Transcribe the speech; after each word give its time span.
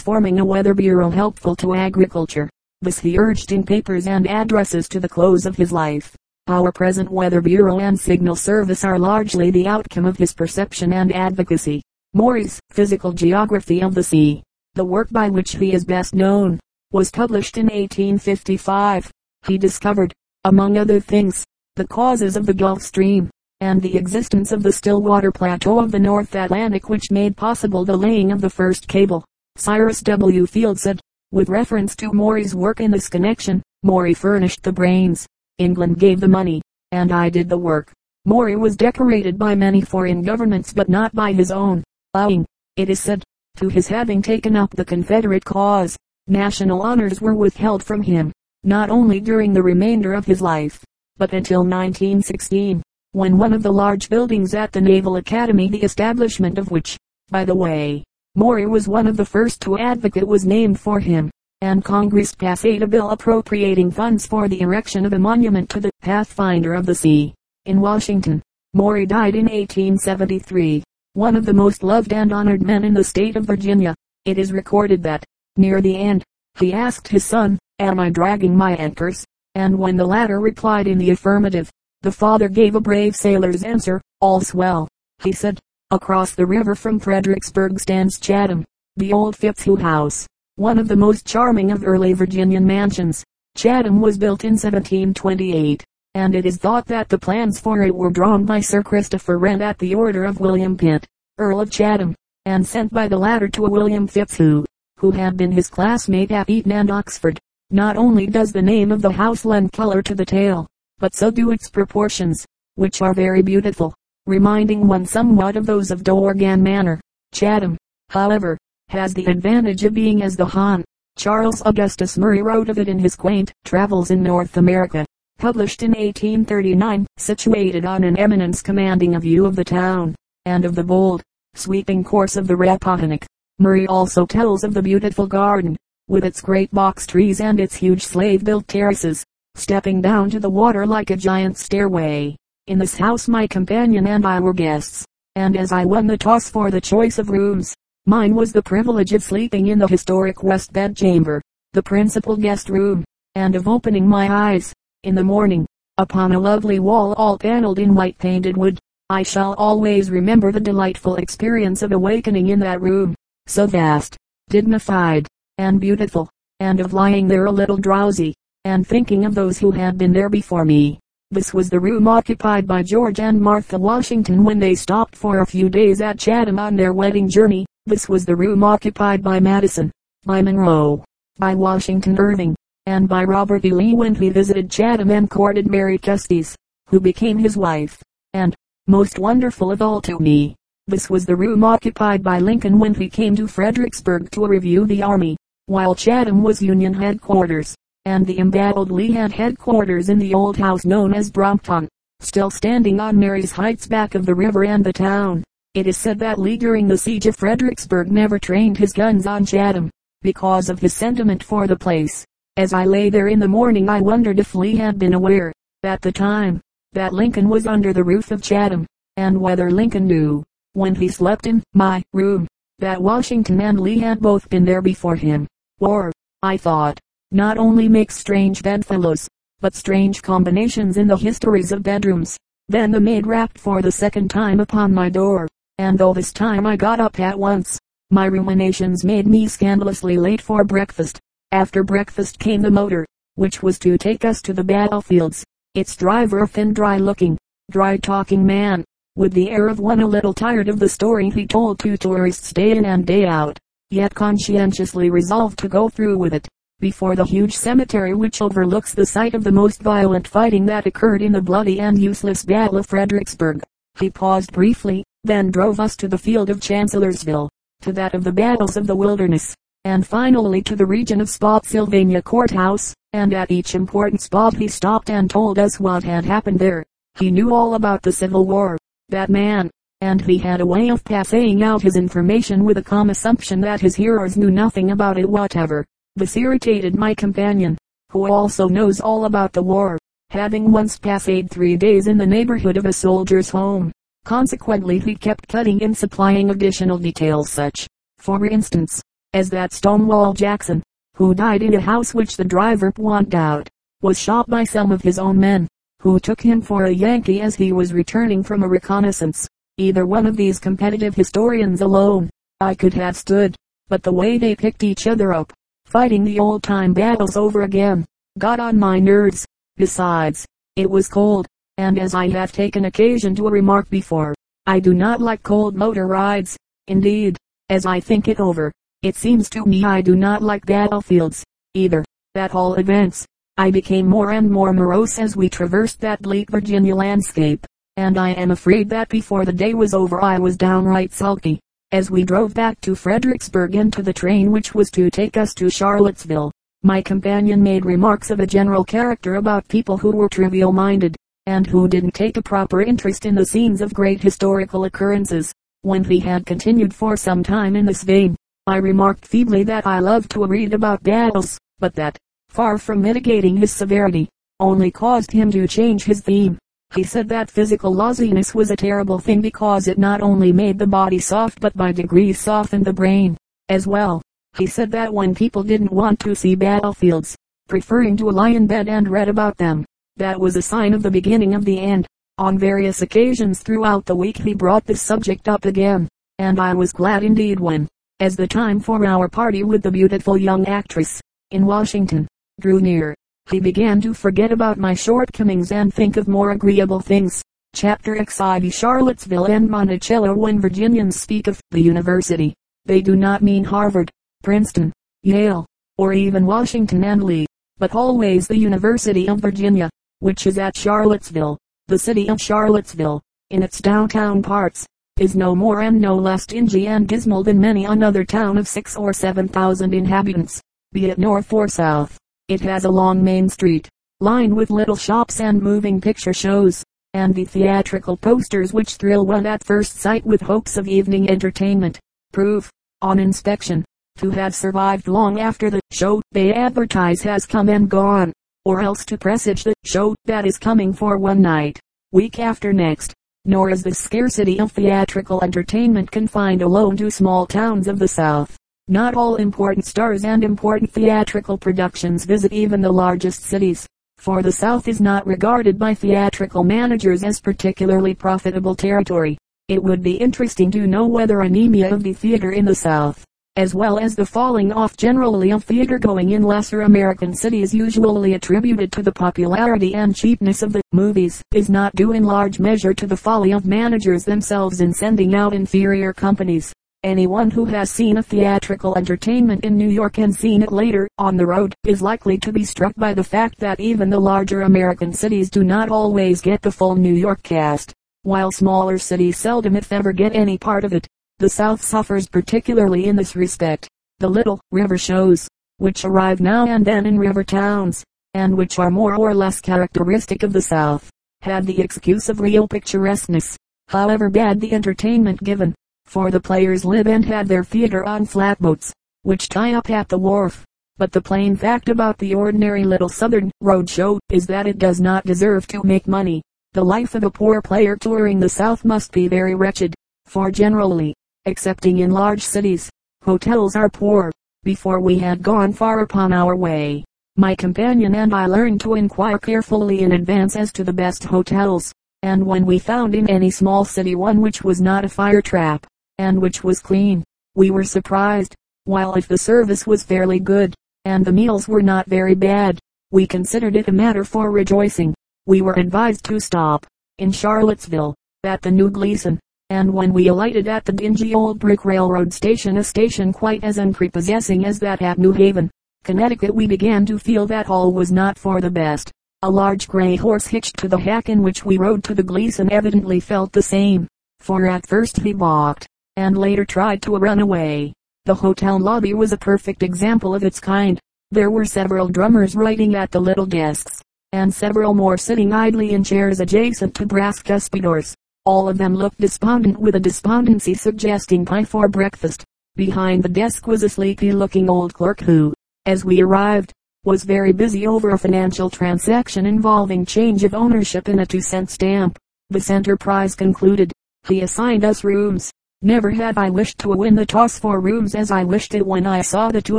forming 0.00 0.40
a 0.40 0.44
weather 0.44 0.74
bureau 0.74 1.10
helpful 1.10 1.54
to 1.54 1.74
agriculture. 1.74 2.48
This 2.82 2.98
he 2.98 3.18
urged 3.18 3.52
in 3.52 3.62
papers 3.62 4.06
and 4.06 4.26
addresses 4.26 4.88
to 4.88 5.00
the 5.00 5.08
close 5.08 5.46
of 5.46 5.56
his 5.56 5.70
life. 5.70 6.16
Our 6.48 6.72
present 6.72 7.10
Weather 7.10 7.40
Bureau 7.40 7.78
and 7.78 7.98
Signal 7.98 8.34
Service 8.34 8.84
are 8.84 8.98
largely 8.98 9.50
the 9.50 9.68
outcome 9.68 10.06
of 10.06 10.16
his 10.16 10.34
perception 10.34 10.92
and 10.92 11.14
advocacy. 11.14 11.82
Maury's 12.14 12.58
Physical 12.70 13.12
Geography 13.12 13.80
of 13.80 13.94
the 13.94 14.02
Sea, 14.02 14.42
the 14.74 14.84
work 14.84 15.08
by 15.10 15.28
which 15.28 15.52
he 15.52 15.72
is 15.72 15.84
best 15.84 16.14
known, 16.14 16.58
was 16.90 17.10
published 17.10 17.56
in 17.56 17.66
1855. 17.66 19.10
He 19.46 19.58
discovered, 19.58 20.12
among 20.44 20.76
other 20.76 20.98
things, 20.98 21.44
the 21.76 21.86
causes 21.86 22.36
of 22.36 22.46
the 22.46 22.54
Gulf 22.54 22.82
Stream, 22.82 23.30
and 23.60 23.82
the 23.82 23.96
existence 23.96 24.52
of 24.52 24.62
the 24.62 24.72
Stillwater 24.72 25.30
Plateau 25.30 25.78
of 25.78 25.90
the 25.90 25.98
North 25.98 26.34
Atlantic 26.34 26.88
which 26.88 27.10
made 27.10 27.36
possible 27.36 27.84
the 27.84 27.96
laying 27.96 28.32
of 28.32 28.40
the 28.40 28.48
first 28.48 28.88
cable. 28.88 29.24
Cyrus 29.56 30.00
W. 30.00 30.46
Field 30.46 30.78
said, 30.78 31.00
with 31.32 31.48
reference 31.48 31.94
to 31.96 32.12
Maury's 32.12 32.54
work 32.54 32.80
in 32.80 32.90
this 32.90 33.08
connection, 33.08 33.62
Maury 33.82 34.14
furnished 34.14 34.62
the 34.62 34.72
brains, 34.72 35.26
England 35.58 35.98
gave 35.98 36.18
the 36.18 36.26
money, 36.26 36.60
and 36.90 37.12
I 37.12 37.28
did 37.28 37.48
the 37.48 37.58
work. 37.58 37.92
Maury 38.24 38.56
was 38.56 38.76
decorated 38.76 39.38
by 39.38 39.54
many 39.54 39.80
foreign 39.80 40.22
governments 40.22 40.72
but 40.72 40.88
not 40.88 41.14
by 41.14 41.32
his 41.32 41.50
own, 41.50 41.84
owing, 42.14 42.44
it 42.76 42.90
is 42.90 42.98
said, 42.98 43.22
to 43.56 43.68
his 43.68 43.86
having 43.86 44.22
taken 44.22 44.56
up 44.56 44.70
the 44.70 44.84
Confederate 44.84 45.44
cause. 45.44 45.96
National 46.26 46.82
honors 46.82 47.20
were 47.20 47.34
withheld 47.34 47.82
from 47.82 48.02
him, 48.02 48.32
not 48.64 48.90
only 48.90 49.20
during 49.20 49.52
the 49.52 49.62
remainder 49.62 50.14
of 50.14 50.24
his 50.24 50.42
life, 50.42 50.82
but 51.16 51.32
until 51.32 51.60
1916, 51.60 52.82
when 53.12 53.38
one 53.38 53.52
of 53.52 53.62
the 53.62 53.72
large 53.72 54.08
buildings 54.08 54.54
at 54.54 54.72
the 54.72 54.80
Naval 54.80 55.16
Academy 55.16 55.68
the 55.68 55.82
establishment 55.82 56.58
of 56.58 56.70
which, 56.70 56.96
by 57.30 57.44
the 57.44 57.54
way, 57.54 58.04
Maury 58.34 58.66
was 58.66 58.88
one 58.88 59.06
of 59.06 59.16
the 59.16 59.24
first 59.24 59.60
to 59.62 59.78
advocate 59.78 60.26
was 60.26 60.46
named 60.46 60.78
for 60.78 61.00
him 61.00 61.30
and 61.62 61.84
Congress 61.84 62.34
passed 62.34 62.64
a 62.64 62.86
bill 62.86 63.10
appropriating 63.10 63.90
funds 63.90 64.26
for 64.26 64.48
the 64.48 64.62
erection 64.62 65.04
of 65.04 65.12
a 65.12 65.18
monument 65.18 65.68
to 65.68 65.78
the 65.78 65.90
Pathfinder 66.00 66.72
of 66.72 66.86
the 66.86 66.94
Sea. 66.94 67.34
In 67.66 67.82
Washington, 67.82 68.40
Maury 68.72 69.04
died 69.04 69.34
in 69.34 69.44
1873, 69.44 70.82
one 71.12 71.36
of 71.36 71.44
the 71.44 71.52
most 71.52 71.82
loved 71.82 72.14
and 72.14 72.32
honored 72.32 72.62
men 72.62 72.82
in 72.82 72.94
the 72.94 73.04
state 73.04 73.36
of 73.36 73.44
Virginia. 73.44 73.94
It 74.24 74.38
is 74.38 74.52
recorded 74.52 75.02
that, 75.02 75.22
near 75.58 75.82
the 75.82 75.98
end, 75.98 76.24
he 76.58 76.72
asked 76.72 77.08
his 77.08 77.26
son, 77.26 77.58
Am 77.78 78.00
I 78.00 78.08
dragging 78.08 78.56
my 78.56 78.74
anchors? 78.76 79.22
And 79.54 79.78
when 79.78 79.98
the 79.98 80.06
latter 80.06 80.40
replied 80.40 80.86
in 80.86 80.96
the 80.96 81.10
affirmative, 81.10 81.68
the 82.02 82.12
father 82.12 82.48
gave 82.48 82.74
a 82.74 82.80
brave 82.80 83.14
sailor's 83.14 83.62
answer, 83.62 84.00
All's 84.20 84.54
well, 84.54 84.88
he 85.22 85.32
said. 85.32 85.58
Across 85.92 86.36
the 86.36 86.46
river 86.46 86.74
from 86.74 87.00
Fredericksburg 87.00 87.80
stands 87.80 88.20
Chatham, 88.20 88.64
the 88.96 89.12
old 89.12 89.36
Fitzhugh 89.36 89.76
House 89.76 90.28
one 90.60 90.78
of 90.78 90.88
the 90.88 90.96
most 90.96 91.26
charming 91.26 91.70
of 91.70 91.86
early 91.86 92.12
Virginian 92.12 92.66
mansions. 92.66 93.24
Chatham 93.56 93.98
was 93.98 94.18
built 94.18 94.44
in 94.44 94.50
1728, 94.50 95.82
and 96.14 96.34
it 96.34 96.44
is 96.44 96.58
thought 96.58 96.84
that 96.84 97.08
the 97.08 97.18
plans 97.18 97.58
for 97.58 97.82
it 97.82 97.94
were 97.94 98.10
drawn 98.10 98.44
by 98.44 98.60
Sir 98.60 98.82
Christopher 98.82 99.38
Wren 99.38 99.62
at 99.62 99.78
the 99.78 99.94
order 99.94 100.24
of 100.24 100.38
William 100.38 100.76
Pitt, 100.76 101.06
Earl 101.38 101.62
of 101.62 101.70
Chatham, 101.70 102.14
and 102.44 102.66
sent 102.66 102.92
by 102.92 103.08
the 103.08 103.16
latter 103.16 103.48
to 103.48 103.64
a 103.64 103.70
William 103.70 104.06
Fitzhugh, 104.06 104.66
who 104.98 105.12
had 105.12 105.38
been 105.38 105.50
his 105.50 105.70
classmate 105.70 106.30
at 106.30 106.50
Eton 106.50 106.72
and 106.72 106.90
Oxford. 106.90 107.38
Not 107.70 107.96
only 107.96 108.26
does 108.26 108.52
the 108.52 108.60
name 108.60 108.92
of 108.92 109.00
the 109.00 109.12
house 109.12 109.46
lend 109.46 109.72
color 109.72 110.02
to 110.02 110.14
the 110.14 110.26
tale, 110.26 110.66
but 111.00 111.14
so 111.14 111.30
do 111.30 111.50
its 111.50 111.68
proportions, 111.68 112.46
which 112.76 113.02
are 113.02 113.14
very 113.14 113.42
beautiful, 113.42 113.94
reminding 114.26 114.86
one 114.86 115.04
somewhat 115.04 115.56
of 115.56 115.66
those 115.66 115.90
of 115.90 116.04
Dorgan 116.04 116.62
Manor. 116.62 117.00
Chatham, 117.32 117.76
however, 118.10 118.56
has 118.90 119.14
the 119.14 119.26
advantage 119.26 119.82
of 119.84 119.94
being 119.94 120.22
as 120.22 120.36
the 120.36 120.44
Han. 120.44 120.84
Charles 121.16 121.62
Augustus 121.64 122.18
Murray 122.18 122.42
wrote 122.42 122.68
of 122.68 122.78
it 122.78 122.88
in 122.88 122.98
his 122.98 123.16
quaint 123.16 123.52
Travels 123.64 124.10
in 124.10 124.22
North 124.22 124.56
America, 124.56 125.04
published 125.38 125.82
in 125.82 125.90
1839, 125.92 127.06
situated 127.16 127.84
on 127.84 128.04
an 128.04 128.18
eminence 128.18 128.62
commanding 128.62 129.14
a 129.14 129.20
view 129.20 129.46
of 129.46 129.56
the 129.56 129.64
town, 129.64 130.14
and 130.44 130.64
of 130.64 130.74
the 130.74 130.84
bold, 130.84 131.22
sweeping 131.54 132.04
course 132.04 132.36
of 132.36 132.46
the 132.46 132.56
Rappahannock. 132.56 133.24
Murray 133.58 133.86
also 133.86 134.26
tells 134.26 134.64
of 134.64 134.74
the 134.74 134.82
beautiful 134.82 135.26
garden, 135.26 135.76
with 136.08 136.24
its 136.24 136.40
great 136.40 136.70
box 136.72 137.06
trees 137.06 137.40
and 137.40 137.60
its 137.60 137.74
huge 137.74 138.02
slave-built 138.02 138.66
terraces, 138.68 139.24
stepping 139.54 140.00
down 140.00 140.30
to 140.30 140.40
the 140.40 140.50
water 140.50 140.86
like 140.86 141.10
a 141.10 141.16
giant 141.16 141.56
stairway. 141.58 142.36
In 142.66 142.78
this 142.78 142.96
house 142.96 143.28
my 143.28 143.46
companion 143.46 144.06
and 144.06 144.26
I 144.26 144.40
were 144.40 144.54
guests, 144.54 145.04
and 145.36 145.56
as 145.56 145.72
I 145.72 145.84
won 145.84 146.06
the 146.06 146.18
toss 146.18 146.50
for 146.50 146.70
the 146.70 146.80
choice 146.80 147.18
of 147.18 147.30
rooms, 147.30 147.74
Mine 148.06 148.34
was 148.34 148.50
the 148.50 148.62
privilege 148.62 149.12
of 149.12 149.22
sleeping 149.22 149.66
in 149.66 149.78
the 149.78 149.86
historic 149.86 150.42
west 150.42 150.72
bed 150.72 150.96
chamber, 150.96 151.42
the 151.74 151.82
principal 151.82 152.34
guest 152.34 152.70
room, 152.70 153.04
and 153.34 153.54
of 153.54 153.68
opening 153.68 154.08
my 154.08 154.52
eyes, 154.52 154.72
in 155.04 155.14
the 155.14 155.22
morning, 155.22 155.66
upon 155.98 156.32
a 156.32 156.40
lovely 156.40 156.78
wall 156.78 157.12
all 157.12 157.36
paneled 157.36 157.78
in 157.78 157.94
white 157.94 158.16
painted 158.16 158.56
wood. 158.56 158.78
I 159.10 159.22
shall 159.22 159.52
always 159.54 160.10
remember 160.10 160.50
the 160.50 160.60
delightful 160.60 161.16
experience 161.16 161.82
of 161.82 161.92
awakening 161.92 162.48
in 162.48 162.58
that 162.60 162.80
room, 162.80 163.14
so 163.46 163.66
vast, 163.66 164.16
dignified, 164.48 165.28
and 165.58 165.78
beautiful, 165.78 166.30
and 166.58 166.80
of 166.80 166.94
lying 166.94 167.28
there 167.28 167.44
a 167.44 167.52
little 167.52 167.76
drowsy, 167.76 168.34
and 168.64 168.86
thinking 168.86 169.24
of 169.24 169.34
those 169.34 169.58
who 169.58 169.70
had 169.70 169.96
been 169.96 170.12
there 170.12 170.28
before 170.28 170.64
me. 170.64 170.98
This 171.30 171.54
was 171.54 171.70
the 171.70 171.80
room 171.80 172.06
occupied 172.06 172.66
by 172.66 172.82
George 172.82 173.20
and 173.20 173.40
Martha 173.40 173.78
Washington 173.78 174.44
when 174.44 174.58
they 174.58 174.74
stopped 174.74 175.16
for 175.16 175.38
a 175.38 175.46
few 175.46 175.68
days 175.70 176.02
at 176.02 176.18
Chatham 176.18 176.58
on 176.58 176.76
their 176.76 176.92
wedding 176.92 177.28
journey. 177.28 177.64
This 177.86 178.08
was 178.08 178.26
the 178.26 178.36
room 178.36 178.62
occupied 178.62 179.22
by 179.22 179.40
Madison, 179.40 179.90
by 180.26 180.42
Monroe, 180.42 181.02
by 181.38 181.54
Washington 181.54 182.18
Irving, 182.18 182.54
and 182.84 183.08
by 183.08 183.24
Robert 183.24 183.64
E. 183.64 183.70
Lee 183.70 183.94
when 183.94 184.14
he 184.14 184.28
visited 184.28 184.70
Chatham 184.70 185.10
and 185.10 185.30
courted 185.30 185.70
Mary 185.70 185.96
Custis, 185.96 186.54
who 186.88 187.00
became 187.00 187.38
his 187.38 187.56
wife. 187.56 188.02
And, 188.34 188.54
most 188.86 189.18
wonderful 189.18 189.72
of 189.72 189.80
all 189.80 190.02
to 190.02 190.18
me, 190.18 190.54
this 190.86 191.08
was 191.08 191.24
the 191.24 191.36
room 191.36 191.64
occupied 191.64 192.22
by 192.22 192.40
Lincoln 192.40 192.78
when 192.78 192.92
he 192.92 193.08
came 193.08 193.34
to 193.36 193.46
Fredericksburg 193.46 194.30
to 194.32 194.46
review 194.46 194.84
the 194.84 195.02
army, 195.02 195.36
while 195.66 195.94
Chatham 195.94 196.42
was 196.42 196.60
Union 196.60 196.92
headquarters, 196.92 197.74
and 198.04 198.26
the 198.26 198.38
embattled 198.38 198.90
Lee 198.90 199.12
had 199.12 199.32
headquarters 199.32 200.08
in 200.08 200.18
the 200.18 200.34
old 200.34 200.56
house 200.56 200.84
known 200.84 201.12
as 201.12 201.30
Brompton, 201.30 201.88
still 202.20 202.50
standing 202.50 203.00
on 203.00 203.18
Marye's 203.18 203.52
Heights 203.52 203.86
back 203.86 204.14
of 204.14 204.26
the 204.26 204.34
river 204.34 204.64
and 204.64 204.84
the 204.84 204.92
town. 204.92 205.44
It 205.74 205.86
is 205.86 205.96
said 205.96 206.18
that 206.18 206.38
Lee 206.38 206.56
during 206.56 206.88
the 206.88 206.98
siege 206.98 207.26
of 207.26 207.36
Fredericksburg 207.36 208.10
never 208.10 208.38
trained 208.38 208.76
his 208.76 208.92
guns 208.92 209.26
on 209.26 209.44
Chatham, 209.46 209.90
because 210.22 210.68
of 210.68 210.80
his 210.80 210.94
sentiment 210.94 211.42
for 211.42 211.66
the 211.66 211.76
place. 211.76 212.24
As 212.56 212.72
I 212.72 212.84
lay 212.84 213.10
there 213.10 213.28
in 213.28 213.38
the 213.38 213.48
morning 213.48 213.88
I 213.88 214.00
wondered 214.00 214.38
if 214.38 214.54
Lee 214.54 214.76
had 214.76 214.98
been 214.98 215.14
aware, 215.14 215.52
at 215.82 216.02
the 216.02 216.12
time, 216.12 216.60
that 216.92 217.12
Lincoln 217.12 217.48
was 217.48 217.66
under 217.66 217.92
the 217.92 218.04
roof 218.04 218.30
of 218.30 218.42
Chatham, 218.42 218.86
and 219.16 219.40
whether 219.40 219.70
Lincoln 219.70 220.06
knew, 220.06 220.42
when 220.72 220.94
he 220.94 221.08
slept 221.08 221.46
in 221.46 221.62
my 221.72 222.02
room, 222.12 222.46
that 222.78 223.00
Washington 223.00 223.60
and 223.60 223.78
Lee 223.78 223.98
had 223.98 224.20
both 224.20 224.48
been 224.50 224.64
there 224.64 224.82
before 224.82 225.16
him. 225.16 225.46
War, 225.78 226.12
I 226.42 226.56
thought, 226.56 226.98
not 227.32 227.58
only 227.58 227.88
makes 227.88 228.16
strange 228.16 228.62
bedfellows, 228.62 229.28
but 229.60 229.74
strange 229.74 230.22
combinations 230.22 230.96
in 230.96 231.06
the 231.06 231.16
histories 231.16 231.72
of 231.72 231.82
bedrooms. 231.82 232.36
Then 232.68 232.90
the 232.90 233.00
maid 233.00 233.26
rapped 233.26 233.58
for 233.58 233.82
the 233.82 233.92
second 233.92 234.30
time 234.30 234.60
upon 234.60 234.94
my 234.94 235.08
door 235.08 235.48
and 235.80 235.96
though 235.96 236.12
this 236.12 236.30
time 236.30 236.66
I 236.66 236.76
got 236.76 237.00
up 237.00 237.18
at 237.18 237.38
once, 237.38 237.78
my 238.10 238.26
ruminations 238.26 239.02
made 239.02 239.26
me 239.26 239.48
scandalously 239.48 240.18
late 240.18 240.42
for 240.42 240.62
breakfast. 240.62 241.18
After 241.52 241.82
breakfast 241.82 242.38
came 242.38 242.60
the 242.60 242.70
motor, 242.70 243.06
which 243.36 243.62
was 243.62 243.78
to 243.78 243.96
take 243.96 244.26
us 244.26 244.42
to 244.42 244.52
the 244.52 244.62
battlefields. 244.62 245.42
Its 245.74 245.96
driver 245.96 246.40
a 246.40 246.46
thin 246.46 246.74
dry 246.74 246.98
looking, 246.98 247.38
dry 247.70 247.96
talking 247.96 248.44
man, 248.44 248.84
with 249.16 249.32
the 249.32 249.48
air 249.48 249.68
of 249.68 249.80
one 249.80 250.00
a 250.00 250.06
little 250.06 250.34
tired 250.34 250.68
of 250.68 250.78
the 250.78 250.88
story 250.88 251.30
he 251.30 251.46
told 251.46 251.78
to 251.78 251.96
tourists 251.96 252.52
day 252.52 252.72
in 252.72 252.84
and 252.84 253.06
day 253.06 253.24
out, 253.24 253.58
yet 253.88 254.14
conscientiously 254.14 255.08
resolved 255.08 255.58
to 255.60 255.68
go 255.68 255.88
through 255.88 256.18
with 256.18 256.34
it. 256.34 256.46
Before 256.80 257.14
the 257.14 257.26
huge 257.26 257.54
cemetery 257.54 258.14
which 258.14 258.40
overlooks 258.40 258.94
the 258.94 259.04
site 259.04 259.34
of 259.34 259.44
the 259.44 259.52
most 259.52 259.82
violent 259.82 260.26
fighting 260.26 260.64
that 260.64 260.86
occurred 260.86 261.20
in 261.20 261.30
the 261.30 261.42
bloody 261.42 261.78
and 261.78 261.98
useless 261.98 262.42
Battle 262.42 262.78
of 262.78 262.86
Fredericksburg, 262.86 263.62
he 263.98 264.08
paused 264.08 264.50
briefly, 264.50 265.04
then 265.22 265.50
drove 265.50 265.78
us 265.78 265.94
to 265.96 266.08
the 266.08 266.16
field 266.16 266.48
of 266.48 266.58
Chancellorsville, 266.58 267.50
to 267.82 267.92
that 267.92 268.14
of 268.14 268.24
the 268.24 268.32
battles 268.32 268.78
of 268.78 268.86
the 268.86 268.96
wilderness, 268.96 269.54
and 269.84 270.06
finally 270.06 270.62
to 270.62 270.74
the 270.74 270.86
region 270.86 271.20
of 271.20 271.28
Spotsylvania 271.28 272.22
Courthouse, 272.22 272.94
and 273.12 273.34
at 273.34 273.50
each 273.50 273.74
important 273.74 274.22
spot 274.22 274.54
he 274.54 274.66
stopped 274.66 275.10
and 275.10 275.28
told 275.28 275.58
us 275.58 275.78
what 275.78 276.02
had 276.02 276.24
happened 276.24 276.58
there. 276.58 276.82
He 277.18 277.30
knew 277.30 277.54
all 277.54 277.74
about 277.74 278.00
the 278.00 278.12
Civil 278.12 278.46
War, 278.46 278.78
that 279.10 279.28
man, 279.28 279.70
and 280.00 280.22
he 280.22 280.38
had 280.38 280.62
a 280.62 280.66
way 280.66 280.88
of 280.88 281.04
passing 281.04 281.62
out 281.62 281.82
his 281.82 281.96
information 281.96 282.64
with 282.64 282.78
a 282.78 282.82
calm 282.82 283.10
assumption 283.10 283.60
that 283.60 283.82
his 283.82 283.96
hearers 283.96 284.38
knew 284.38 284.50
nothing 284.50 284.92
about 284.92 285.18
it 285.18 285.28
whatever. 285.28 285.84
This 286.20 286.36
irritated 286.36 286.96
my 286.96 287.14
companion, 287.14 287.78
who 288.12 288.30
also 288.30 288.68
knows 288.68 289.00
all 289.00 289.24
about 289.24 289.54
the 289.54 289.62
war, 289.62 289.96
having 290.28 290.70
once 290.70 290.98
passed 290.98 291.48
three 291.50 291.78
days 291.78 292.08
in 292.08 292.18
the 292.18 292.26
neighborhood 292.26 292.76
of 292.76 292.84
a 292.84 292.92
soldier's 292.92 293.48
home. 293.48 293.90
Consequently 294.26 294.98
he 294.98 295.14
kept 295.14 295.48
cutting 295.48 295.80
in 295.80 295.94
supplying 295.94 296.50
additional 296.50 296.98
details 296.98 297.48
such, 297.48 297.86
for 298.18 298.44
instance, 298.44 299.00
as 299.32 299.48
that 299.48 299.72
Stonewall 299.72 300.34
Jackson, 300.34 300.82
who 301.16 301.34
died 301.34 301.62
in 301.62 301.72
a 301.72 301.80
house 301.80 302.12
which 302.12 302.36
the 302.36 302.44
driver 302.44 302.92
pointed 302.92 303.34
out, 303.34 303.66
was 304.02 304.18
shot 304.18 304.46
by 304.46 304.62
some 304.62 304.92
of 304.92 305.00
his 305.00 305.18
own 305.18 305.40
men, 305.40 305.66
who 306.02 306.20
took 306.20 306.42
him 306.42 306.60
for 306.60 306.84
a 306.84 306.92
Yankee 306.92 307.40
as 307.40 307.54
he 307.54 307.72
was 307.72 307.94
returning 307.94 308.42
from 308.42 308.62
a 308.62 308.68
reconnaissance. 308.68 309.48
Either 309.78 310.04
one 310.04 310.26
of 310.26 310.36
these 310.36 310.58
competitive 310.58 311.14
historians 311.14 311.80
alone, 311.80 312.28
I 312.60 312.74
could 312.74 312.92
have 312.92 313.16
stood, 313.16 313.56
but 313.88 314.02
the 314.02 314.12
way 314.12 314.36
they 314.36 314.54
picked 314.54 314.84
each 314.84 315.06
other 315.06 315.32
up, 315.32 315.50
fighting 315.90 316.22
the 316.22 316.38
old 316.38 316.62
time 316.62 316.92
battles 316.92 317.36
over 317.36 317.62
again, 317.62 318.06
got 318.38 318.60
on 318.60 318.78
my 318.78 319.00
nerves. 319.00 319.44
Besides, 319.76 320.46
it 320.76 320.88
was 320.88 321.08
cold, 321.08 321.48
and 321.78 321.98
as 321.98 322.14
I 322.14 322.28
have 322.28 322.52
taken 322.52 322.84
occasion 322.84 323.34
to 323.34 323.48
remark 323.48 323.90
before, 323.90 324.32
I 324.66 324.78
do 324.78 324.94
not 324.94 325.20
like 325.20 325.42
cold 325.42 325.74
motor 325.74 326.06
rides. 326.06 326.56
Indeed, 326.86 327.36
as 327.70 327.86
I 327.86 327.98
think 327.98 328.28
it 328.28 328.38
over, 328.38 328.70
it 329.02 329.16
seems 329.16 329.50
to 329.50 329.66
me 329.66 329.84
I 329.84 330.00
do 330.00 330.14
not 330.14 330.42
like 330.42 330.64
battlefields, 330.64 331.44
either. 331.74 332.04
At 332.36 332.54
all 332.54 332.74
events, 332.74 333.26
I 333.56 333.72
became 333.72 334.06
more 334.06 334.30
and 334.30 334.48
more 334.48 334.72
morose 334.72 335.18
as 335.18 335.36
we 335.36 335.48
traversed 335.48 336.00
that 336.02 336.22
bleak 336.22 336.50
Virginia 336.50 336.94
landscape, 336.94 337.66
and 337.96 338.16
I 338.16 338.30
am 338.30 338.52
afraid 338.52 338.88
that 338.90 339.08
before 339.08 339.44
the 339.44 339.52
day 339.52 339.74
was 339.74 339.92
over 339.92 340.22
I 340.22 340.38
was 340.38 340.56
downright 340.56 341.12
sulky. 341.12 341.58
As 341.92 342.08
we 342.08 342.22
drove 342.22 342.54
back 342.54 342.80
to 342.82 342.94
Fredericksburg 342.94 343.74
into 343.74 344.00
the 344.00 344.12
train 344.12 344.52
which 344.52 344.76
was 344.76 344.92
to 344.92 345.10
take 345.10 345.36
us 345.36 345.52
to 345.54 345.68
Charlottesville, 345.68 346.52
my 346.84 347.02
companion 347.02 347.60
made 347.60 347.84
remarks 347.84 348.30
of 348.30 348.38
a 348.38 348.46
general 348.46 348.84
character 348.84 349.34
about 349.34 349.66
people 349.66 349.98
who 349.98 350.12
were 350.12 350.28
trivial 350.28 350.70
minded, 350.70 351.16
and 351.46 351.66
who 351.66 351.88
didn't 351.88 352.14
take 352.14 352.36
a 352.36 352.42
proper 352.42 352.80
interest 352.80 353.26
in 353.26 353.34
the 353.34 353.44
scenes 353.44 353.80
of 353.80 353.92
great 353.92 354.22
historical 354.22 354.84
occurrences. 354.84 355.52
When 355.82 356.04
he 356.04 356.20
had 356.20 356.46
continued 356.46 356.94
for 356.94 357.16
some 357.16 357.42
time 357.42 357.74
in 357.74 357.86
this 357.86 358.04
vein, 358.04 358.36
I 358.68 358.76
remarked 358.76 359.26
feebly 359.26 359.64
that 359.64 359.84
I 359.84 359.98
loved 359.98 360.30
to 360.30 360.46
read 360.46 360.72
about 360.72 361.02
battles, 361.02 361.58
but 361.80 361.94
that, 361.94 362.16
far 362.50 362.78
from 362.78 363.02
mitigating 363.02 363.56
his 363.56 363.72
severity, 363.72 364.28
only 364.60 364.92
caused 364.92 365.32
him 365.32 365.50
to 365.50 365.66
change 365.66 366.04
his 366.04 366.20
theme. 366.20 366.56
He 366.94 367.04
said 367.04 367.28
that 367.28 367.50
physical 367.50 367.94
lawsiness 367.94 368.52
was 368.52 368.72
a 368.72 368.76
terrible 368.76 369.20
thing 369.20 369.40
because 369.40 369.86
it 369.86 369.96
not 369.96 370.22
only 370.22 370.52
made 370.52 370.76
the 370.76 370.86
body 370.88 371.20
soft 371.20 371.60
but 371.60 371.76
by 371.76 371.92
degrees 371.92 372.40
softened 372.40 372.84
the 372.84 372.92
brain, 372.92 373.36
as 373.68 373.86
well. 373.86 374.20
He 374.58 374.66
said 374.66 374.90
that 374.90 375.14
when 375.14 375.32
people 375.32 375.62
didn't 375.62 375.92
want 375.92 376.18
to 376.20 376.34
see 376.34 376.56
battlefields, 376.56 377.36
preferring 377.68 378.16
to 378.16 378.28
lie 378.28 378.48
in 378.48 378.66
bed 378.66 378.88
and 378.88 379.08
read 379.08 379.28
about 379.28 379.56
them, 379.56 379.84
that 380.16 380.40
was 380.40 380.56
a 380.56 380.62
sign 380.62 380.92
of 380.92 381.04
the 381.04 381.10
beginning 381.10 381.54
of 381.54 381.64
the 381.64 381.78
end. 381.78 382.06
On 382.38 382.58
various 382.58 383.02
occasions 383.02 383.60
throughout 383.60 384.04
the 384.06 384.16
week 384.16 384.38
he 384.38 384.54
brought 384.54 384.84
this 384.84 385.00
subject 385.00 385.48
up 385.48 385.66
again, 385.66 386.08
and 386.38 386.58
I 386.58 386.74
was 386.74 386.92
glad 386.92 387.22
indeed 387.22 387.60
when, 387.60 387.86
as 388.18 388.34
the 388.34 388.48
time 388.48 388.80
for 388.80 389.06
our 389.06 389.28
party 389.28 389.62
with 389.62 389.82
the 389.82 389.90
beautiful 389.92 390.36
young 390.36 390.66
actress, 390.66 391.20
in 391.52 391.66
Washington, 391.66 392.26
drew 392.58 392.80
near, 392.80 393.14
he 393.48 393.60
began 393.60 394.00
to 394.00 394.12
forget 394.14 394.52
about 394.52 394.78
my 394.78 394.94
shortcomings 394.94 395.72
and 395.72 395.92
think 395.92 396.16
of 396.16 396.28
more 396.28 396.50
agreeable 396.50 397.00
things. 397.00 397.42
Chapter 397.74 398.16
XIV 398.16 398.72
Charlottesville 398.72 399.46
and 399.46 399.68
Monticello 399.68 400.34
When 400.34 400.60
Virginians 400.60 401.20
speak 401.20 401.46
of 401.46 401.60
the 401.70 401.80
university, 401.80 402.52
they 402.84 403.00
do 403.00 403.16
not 403.16 403.42
mean 403.42 403.64
Harvard, 403.64 404.10
Princeton, 404.42 404.92
Yale, 405.22 405.66
or 405.96 406.12
even 406.12 406.46
Washington 406.46 407.04
and 407.04 407.22
Lee, 407.22 407.46
but 407.78 407.94
always 407.94 408.48
the 408.48 408.58
University 408.58 409.28
of 409.28 409.40
Virginia, 409.40 409.88
which 410.18 410.46
is 410.46 410.58
at 410.58 410.76
Charlottesville. 410.76 411.58
The 411.88 411.98
city 411.98 412.28
of 412.28 412.40
Charlottesville, 412.40 413.20
in 413.50 413.62
its 413.62 413.80
downtown 413.80 414.42
parts, 414.42 414.86
is 415.18 415.34
no 415.34 415.54
more 415.56 415.80
and 415.80 416.00
no 416.00 416.14
less 416.14 416.46
dingy 416.46 416.86
and 416.86 417.08
dismal 417.08 417.42
than 417.42 417.60
many 417.60 417.84
another 417.84 418.24
town 418.24 418.58
of 418.58 418.68
six 418.68 418.96
or 418.96 419.12
seven 419.12 419.48
thousand 419.48 419.92
inhabitants, 419.92 420.60
be 420.92 421.06
it 421.06 421.18
north 421.18 421.52
or 421.52 421.68
south. 421.68 422.19
It 422.50 422.62
has 422.62 422.84
a 422.84 422.90
long 422.90 423.22
main 423.22 423.48
street, 423.48 423.88
lined 424.18 424.56
with 424.56 424.70
little 424.70 424.96
shops 424.96 425.40
and 425.40 425.62
moving 425.62 426.00
picture 426.00 426.32
shows, 426.32 426.82
and 427.14 427.32
the 427.32 427.44
theatrical 427.44 428.16
posters 428.16 428.72
which 428.72 428.96
thrill 428.96 429.24
one 429.24 429.46
at 429.46 429.62
first 429.62 429.94
sight 429.94 430.26
with 430.26 430.40
hopes 430.40 430.76
of 430.76 430.88
evening 430.88 431.30
entertainment, 431.30 432.00
prove, 432.32 432.68
on 433.02 433.20
inspection, 433.20 433.84
to 434.18 434.30
have 434.30 434.52
survived 434.52 435.06
long 435.06 435.38
after 435.38 435.70
the 435.70 435.78
show 435.92 436.20
they 436.32 436.52
advertise 436.52 437.22
has 437.22 437.46
come 437.46 437.68
and 437.68 437.88
gone, 437.88 438.32
or 438.64 438.80
else 438.80 439.04
to 439.04 439.16
presage 439.16 439.62
the 439.62 439.74
show 439.84 440.16
that 440.24 440.44
is 440.44 440.58
coming 440.58 440.92
for 440.92 441.18
one 441.18 441.40
night, 441.40 441.78
week 442.10 442.40
after 442.40 442.72
next. 442.72 443.14
Nor 443.44 443.70
is 443.70 443.84
the 443.84 443.94
scarcity 443.94 444.58
of 444.58 444.72
theatrical 444.72 445.42
entertainment 445.44 446.10
confined 446.10 446.62
alone 446.62 446.96
to 446.96 447.12
small 447.12 447.46
towns 447.46 447.86
of 447.86 448.00
the 448.00 448.08
South. 448.08 448.58
Not 448.92 449.14
all 449.14 449.36
important 449.36 449.86
stars 449.86 450.24
and 450.24 450.42
important 450.42 450.90
theatrical 450.90 451.56
productions 451.56 452.24
visit 452.24 452.52
even 452.52 452.80
the 452.80 452.90
largest 452.90 453.44
cities, 453.44 453.86
for 454.18 454.42
the 454.42 454.50
South 454.50 454.88
is 454.88 455.00
not 455.00 455.24
regarded 455.28 455.78
by 455.78 455.94
theatrical 455.94 456.64
managers 456.64 457.22
as 457.22 457.40
particularly 457.40 458.14
profitable 458.14 458.74
territory. 458.74 459.38
It 459.68 459.80
would 459.80 460.02
be 460.02 460.16
interesting 460.16 460.72
to 460.72 460.88
know 460.88 461.06
whether 461.06 461.42
anemia 461.42 461.94
of 461.94 462.02
the 462.02 462.12
theater 462.12 462.50
in 462.50 462.64
the 462.64 462.74
South, 462.74 463.24
as 463.54 463.76
well 463.76 463.96
as 463.96 464.16
the 464.16 464.26
falling 464.26 464.72
off 464.72 464.96
generally 464.96 465.52
of 465.52 465.62
theater 465.62 466.00
going 466.00 466.30
in 466.30 466.42
lesser 466.42 466.80
American 466.80 467.32
cities 467.32 467.72
usually 467.72 468.34
attributed 468.34 468.90
to 468.90 469.04
the 469.04 469.12
popularity 469.12 469.94
and 469.94 470.16
cheapness 470.16 470.62
of 470.62 470.72
the 470.72 470.82
movies, 470.90 471.40
is 471.54 471.70
not 471.70 471.94
due 471.94 472.10
in 472.10 472.24
large 472.24 472.58
measure 472.58 472.92
to 472.92 473.06
the 473.06 473.16
folly 473.16 473.52
of 473.52 473.64
managers 473.64 474.24
themselves 474.24 474.80
in 474.80 474.92
sending 474.92 475.36
out 475.36 475.54
inferior 475.54 476.12
companies. 476.12 476.72
Anyone 477.02 477.50
who 477.50 477.64
has 477.64 477.90
seen 477.90 478.18
a 478.18 478.22
theatrical 478.22 478.94
entertainment 478.94 479.64
in 479.64 479.78
New 479.78 479.88
York 479.88 480.18
and 480.18 480.34
seen 480.34 480.62
it 480.62 480.70
later 480.70 481.08
on 481.16 481.34
the 481.34 481.46
road 481.46 481.74
is 481.86 482.02
likely 482.02 482.36
to 482.36 482.52
be 482.52 482.62
struck 482.62 482.94
by 482.94 483.14
the 483.14 483.24
fact 483.24 483.58
that 483.60 483.80
even 483.80 484.10
the 484.10 484.20
larger 484.20 484.60
American 484.62 485.10
cities 485.14 485.48
do 485.48 485.64
not 485.64 485.88
always 485.88 486.42
get 486.42 486.60
the 486.60 486.70
full 486.70 486.94
New 486.96 487.14
York 487.14 487.42
cast, 487.42 487.94
while 488.24 488.52
smaller 488.52 488.98
cities 488.98 489.38
seldom 489.38 489.76
if 489.76 489.90
ever 489.90 490.12
get 490.12 490.36
any 490.36 490.58
part 490.58 490.84
of 490.84 490.92
it. 490.92 491.08
The 491.38 491.48
South 491.48 491.80
suffers 491.80 492.28
particularly 492.28 493.06
in 493.06 493.16
this 493.16 493.34
respect. 493.34 493.88
The 494.18 494.28
little 494.28 494.60
river 494.70 494.98
shows, 494.98 495.48
which 495.78 496.04
arrive 496.04 496.42
now 496.42 496.66
and 496.66 496.84
then 496.84 497.06
in 497.06 497.18
river 497.18 497.44
towns, 497.44 498.04
and 498.34 498.58
which 498.58 498.78
are 498.78 498.90
more 498.90 499.16
or 499.16 499.34
less 499.34 499.62
characteristic 499.62 500.42
of 500.42 500.52
the 500.52 500.60
South, 500.60 501.08
had 501.40 501.64
the 501.64 501.80
excuse 501.80 502.28
of 502.28 502.40
real 502.40 502.68
picturesqueness, 502.68 503.56
however 503.88 504.28
bad 504.28 504.60
the 504.60 504.74
entertainment 504.74 505.42
given 505.42 505.74
for 506.10 506.32
the 506.32 506.40
players 506.40 506.84
live 506.84 507.06
and 507.06 507.24
had 507.24 507.46
their 507.46 507.62
theater 507.62 508.04
on 508.04 508.26
flatboats, 508.26 508.92
which 509.22 509.48
tie 509.48 509.74
up 509.74 509.88
at 509.90 510.08
the 510.08 510.18
wharf. 510.18 510.64
But 510.98 511.12
the 511.12 511.20
plain 511.20 511.54
fact 511.54 511.88
about 511.88 512.18
the 512.18 512.34
ordinary 512.34 512.82
little 512.82 513.08
southern 513.08 513.52
road 513.60 513.88
show 513.88 514.18
is 514.28 514.44
that 514.48 514.66
it 514.66 514.80
does 514.80 515.00
not 515.00 515.24
deserve 515.24 515.68
to 515.68 515.84
make 515.84 516.08
money. 516.08 516.42
The 516.72 516.84
life 516.84 517.14
of 517.14 517.22
a 517.22 517.30
poor 517.30 517.62
player 517.62 517.96
touring 517.96 518.40
the 518.40 518.48
south 518.48 518.84
must 518.84 519.12
be 519.12 519.28
very 519.28 519.54
wretched, 519.54 519.94
for 520.26 520.50
generally, 520.50 521.14
excepting 521.44 521.98
in 521.98 522.10
large 522.10 522.42
cities, 522.42 522.90
hotels 523.22 523.76
are 523.76 523.88
poor. 523.88 524.32
Before 524.64 524.98
we 524.98 525.16
had 525.16 525.44
gone 525.44 525.72
far 525.72 526.00
upon 526.00 526.32
our 526.32 526.56
way, 526.56 527.04
my 527.36 527.54
companion 527.54 528.16
and 528.16 528.34
I 528.34 528.46
learned 528.46 528.80
to 528.80 528.94
inquire 528.94 529.38
carefully 529.38 530.00
in 530.00 530.10
advance 530.10 530.56
as 530.56 530.72
to 530.72 530.82
the 530.82 530.92
best 530.92 531.22
hotels, 531.22 531.92
and 532.22 532.44
when 532.44 532.66
we 532.66 532.80
found 532.80 533.14
in 533.14 533.30
any 533.30 533.52
small 533.52 533.84
city 533.84 534.16
one 534.16 534.40
which 534.40 534.64
was 534.64 534.80
not 534.80 535.04
a 535.04 535.08
fire 535.08 535.40
trap, 535.40 535.86
and 536.20 536.40
which 536.40 536.62
was 536.62 536.80
clean. 536.80 537.24
We 537.54 537.70
were 537.70 537.82
surprised, 537.82 538.54
while 538.84 539.14
if 539.14 539.26
the 539.26 539.38
service 539.38 539.86
was 539.86 540.04
fairly 540.04 540.38
good, 540.38 540.74
and 541.06 541.24
the 541.24 541.32
meals 541.32 541.66
were 541.66 541.80
not 541.80 542.06
very 542.06 542.34
bad, 542.34 542.78
we 543.10 543.26
considered 543.26 543.74
it 543.74 543.88
a 543.88 543.92
matter 543.92 544.22
for 544.22 544.50
rejoicing. 544.50 545.14
We 545.46 545.62
were 545.62 545.78
advised 545.78 546.24
to 546.26 546.38
stop, 546.38 546.86
in 547.18 547.32
Charlottesville, 547.32 548.14
at 548.44 548.60
the 548.60 548.70
New 548.70 548.90
Gleason, 548.90 549.40
and 549.70 549.94
when 549.94 550.12
we 550.12 550.28
alighted 550.28 550.68
at 550.68 550.84
the 550.84 550.92
dingy 550.92 551.34
old 551.34 551.58
brick 551.58 551.86
railroad 551.86 552.34
station 552.34 552.76
a 552.76 552.84
station 552.84 553.32
quite 553.32 553.64
as 553.64 553.78
unprepossessing 553.78 554.66
as 554.66 554.78
that 554.80 555.00
at 555.00 555.18
New 555.18 555.32
Haven, 555.32 555.70
Connecticut 556.04 556.54
we 556.54 556.66
began 556.66 557.06
to 557.06 557.18
feel 557.18 557.46
that 557.46 557.70
all 557.70 557.92
was 557.94 558.12
not 558.12 558.38
for 558.38 558.60
the 558.60 558.70
best. 558.70 559.10
A 559.40 559.50
large 559.50 559.88
gray 559.88 560.16
horse 560.16 560.46
hitched 560.46 560.76
to 560.80 560.88
the 560.88 560.98
hack 560.98 561.30
in 561.30 561.42
which 561.42 561.64
we 561.64 561.78
rode 561.78 562.04
to 562.04 562.14
the 562.14 562.22
Gleason 562.22 562.70
evidently 562.70 563.20
felt 563.20 563.52
the 563.52 563.62
same, 563.62 564.06
for 564.38 564.66
at 564.66 564.86
first 564.86 565.16
he 565.20 565.32
balked, 565.32 565.86
and 566.20 566.36
later 566.36 566.66
tried 566.66 567.00
to 567.00 567.16
run 567.16 567.40
away. 567.40 567.94
The 568.26 568.34
hotel 568.34 568.78
lobby 568.78 569.14
was 569.14 569.32
a 569.32 569.38
perfect 569.38 569.82
example 569.82 570.34
of 570.34 570.44
its 570.44 570.60
kind. 570.60 571.00
There 571.30 571.50
were 571.50 571.64
several 571.64 572.08
drummers 572.08 572.54
writing 572.54 572.94
at 572.94 573.10
the 573.10 573.20
little 573.20 573.46
desks, 573.46 574.02
and 574.32 574.52
several 574.52 574.92
more 574.92 575.16
sitting 575.16 575.54
idly 575.54 575.92
in 575.94 576.04
chairs 576.04 576.40
adjacent 576.40 576.94
to 576.96 577.06
brass 577.06 577.42
cuspidors. 577.42 578.14
All 578.44 578.68
of 578.68 578.76
them 578.76 578.94
looked 578.94 579.18
despondent 579.18 579.80
with 579.80 579.94
a 579.94 580.00
despondency 580.00 580.74
suggesting 580.74 581.46
pie 581.46 581.64
for 581.64 581.88
breakfast. 581.88 582.44
Behind 582.76 583.22
the 583.22 583.28
desk 583.28 583.66
was 583.66 583.82
a 583.82 583.88
sleepy 583.88 584.32
looking 584.32 584.68
old 584.68 584.92
clerk 584.92 585.20
who, 585.20 585.54
as 585.86 586.04
we 586.04 586.20
arrived, 586.20 586.70
was 587.04 587.24
very 587.24 587.52
busy 587.52 587.86
over 587.86 588.10
a 588.10 588.18
financial 588.18 588.68
transaction 588.68 589.46
involving 589.46 590.04
change 590.04 590.44
of 590.44 590.52
ownership 590.52 591.08
in 591.08 591.20
a 591.20 591.26
two 591.26 591.40
cent 591.40 591.70
stamp. 591.70 592.18
This 592.50 592.68
enterprise 592.68 593.34
concluded, 593.34 593.90
he 594.28 594.42
assigned 594.42 594.84
us 594.84 595.02
rooms, 595.02 595.50
Never 595.82 596.10
had 596.10 596.36
I 596.36 596.50
wished 596.50 596.78
to 596.80 596.90
win 596.90 597.14
the 597.14 597.24
toss 597.24 597.58
for 597.58 597.80
rooms 597.80 598.14
as 598.14 598.30
I 598.30 598.44
wished 598.44 598.74
it 598.74 598.86
when 598.86 599.06
I 599.06 599.22
saw 599.22 599.48
the 599.48 599.62
two 599.62 599.78